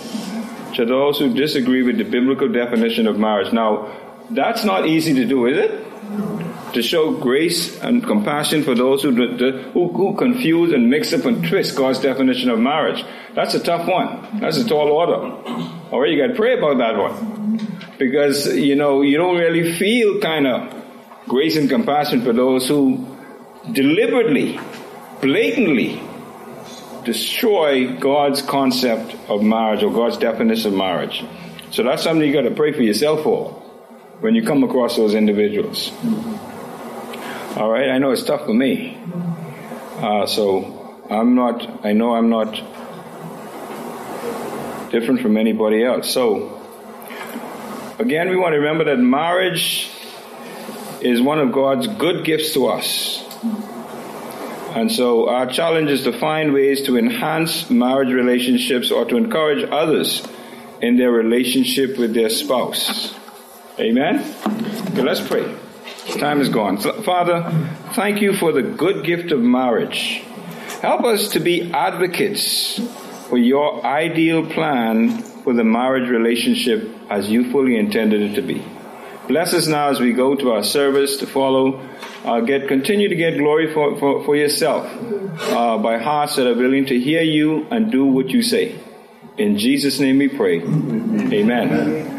to 0.76 0.86
those 0.86 1.20
who 1.20 1.34
disagree 1.34 1.84
with 1.84 1.98
the 1.98 2.06
biblical 2.06 2.48
definition 2.48 3.08
of 3.08 3.20
marriage. 3.20 3.52
Now, 3.52 3.94
that's 4.30 4.64
not 4.64 4.88
easy 4.88 5.14
to 5.16 5.26
do, 5.26 5.48
is 5.48 5.58
it? 5.58 6.47
To 6.78 6.84
show 6.84 7.12
grace 7.12 7.76
and 7.80 8.06
compassion 8.06 8.62
for 8.64 8.76
those 8.76 9.02
who, 9.02 9.10
who, 9.10 9.88
who 9.88 10.16
confuse 10.16 10.72
and 10.72 10.92
mix 10.92 11.12
up 11.12 11.26
and 11.26 11.44
twist 11.44 11.76
God's 11.76 11.98
definition 11.98 12.52
of 12.52 12.60
marriage. 12.60 13.04
That's 13.34 13.56
a 13.56 13.60
tough 13.60 13.88
one. 13.88 14.40
That's 14.42 14.58
a 14.58 14.68
tall 14.68 14.92
order. 14.92 15.16
All 15.92 16.00
right, 16.00 16.12
you 16.12 16.22
got 16.22 16.28
to 16.28 16.36
pray 16.36 16.56
about 16.56 16.78
that 16.78 16.96
one. 16.96 17.80
Because, 17.98 18.56
you 18.56 18.76
know, 18.76 19.02
you 19.02 19.18
don't 19.18 19.38
really 19.38 19.74
feel 19.74 20.22
kind 20.22 20.46
of 20.46 20.72
grace 21.28 21.58
and 21.58 21.68
compassion 21.68 22.22
for 22.22 22.32
those 22.32 22.68
who 22.68 23.18
deliberately, 23.72 24.60
blatantly 25.20 26.00
destroy 27.06 27.98
God's 27.98 28.44
concept 28.44 29.16
of 29.30 29.42
marriage 29.42 29.82
or 29.82 29.92
God's 29.92 30.18
definition 30.18 30.74
of 30.74 30.78
marriage. 30.78 31.26
So 31.72 31.82
that's 31.82 32.04
something 32.04 32.28
you 32.28 32.34
got 32.34 32.48
to 32.48 32.54
pray 32.54 32.72
for 32.72 32.84
yourself 32.84 33.24
for 33.24 33.50
when 34.20 34.36
you 34.36 34.44
come 34.44 34.64
across 34.64 34.96
those 34.96 35.16
individuals. 35.16 35.92
All 37.58 37.72
right, 37.72 37.90
I 37.90 37.98
know 37.98 38.12
it's 38.12 38.24
tough 38.24 38.46
for 38.46 38.54
me. 38.54 38.96
Uh, 39.96 40.28
so 40.28 41.02
I'm 41.10 41.34
not, 41.34 41.84
I 41.84 41.94
know 41.94 42.14
I'm 42.14 42.30
not 42.30 42.54
different 44.92 45.22
from 45.22 45.38
anybody 45.38 45.84
else. 45.84 46.08
So 46.08 46.62
again, 47.98 48.30
we 48.30 48.36
want 48.36 48.54
to 48.54 48.60
remember 48.60 48.84
that 48.84 48.98
marriage 48.98 49.90
is 51.02 51.20
one 51.20 51.40
of 51.40 51.52
God's 51.52 51.88
good 51.88 52.24
gifts 52.24 52.54
to 52.54 52.68
us. 52.68 53.26
And 54.76 54.92
so 54.92 55.28
our 55.28 55.48
challenge 55.48 55.90
is 55.90 56.04
to 56.04 56.14
find 56.14 56.54
ways 56.54 56.86
to 56.86 56.96
enhance 56.96 57.72
marriage 57.72 58.14
relationships 58.14 58.92
or 58.92 59.04
to 59.06 59.18
encourage 59.18 59.68
others 59.68 60.24
in 60.80 60.98
their 60.98 61.12
relationship 61.12 61.98
with 61.98 62.14
their 62.14 62.30
spouse. 62.30 63.16
Amen? 63.80 64.20
Okay, 64.92 65.02
let's 65.02 65.28
pray. 65.28 65.67
Time 66.16 66.42
is 66.42 66.50
gone. 66.50 66.78
Father, 66.78 67.52
thank 67.94 68.22
you 68.22 68.34
for 68.34 68.52
the 68.52 68.62
good 68.62 69.06
gift 69.06 69.32
of 69.32 69.42
marriage. 69.42 70.24
Help 70.82 71.04
us 71.04 71.30
to 71.30 71.40
be 71.40 71.72
advocates 71.74 72.80
for 73.30 73.38
your 73.38 73.86
ideal 73.86 74.46
plan 74.46 75.22
for 75.44 75.54
the 75.54 75.64
marriage 75.64 76.10
relationship 76.10 76.90
as 77.10 77.30
you 77.30 77.52
fully 77.52 77.78
intended 77.78 78.22
it 78.22 78.36
to 78.36 78.42
be. 78.42 78.66
Bless 79.28 79.54
us 79.54 79.68
now 79.68 79.90
as 79.90 80.00
we 80.00 80.14
go 80.14 80.36
to 80.36 80.52
our 80.52 80.64
service 80.64 81.18
to 81.18 81.28
follow. 81.28 81.82
Uh, 82.24 82.40
get 82.42 82.68
continue 82.68 83.10
to 83.10 83.16
get 83.16 83.38
glory 83.38 83.74
for, 83.74 83.98
for, 84.00 84.24
for 84.24 84.36
yourself 84.36 84.86
uh, 85.52 85.78
by 85.78 85.98
hearts 85.98 86.38
that 86.38 86.48
are 86.48 86.56
willing 86.56 86.86
to 86.86 87.00
hear 87.00 87.22
you 87.22 87.68
and 87.70 87.92
do 87.92 88.06
what 88.06 88.30
you 88.30 88.42
say. 88.42 88.80
In 89.38 89.58
Jesus' 89.58 90.00
name 90.00 90.20
we 90.20 90.30
pray. 90.30 90.62
Amen. 90.62 92.17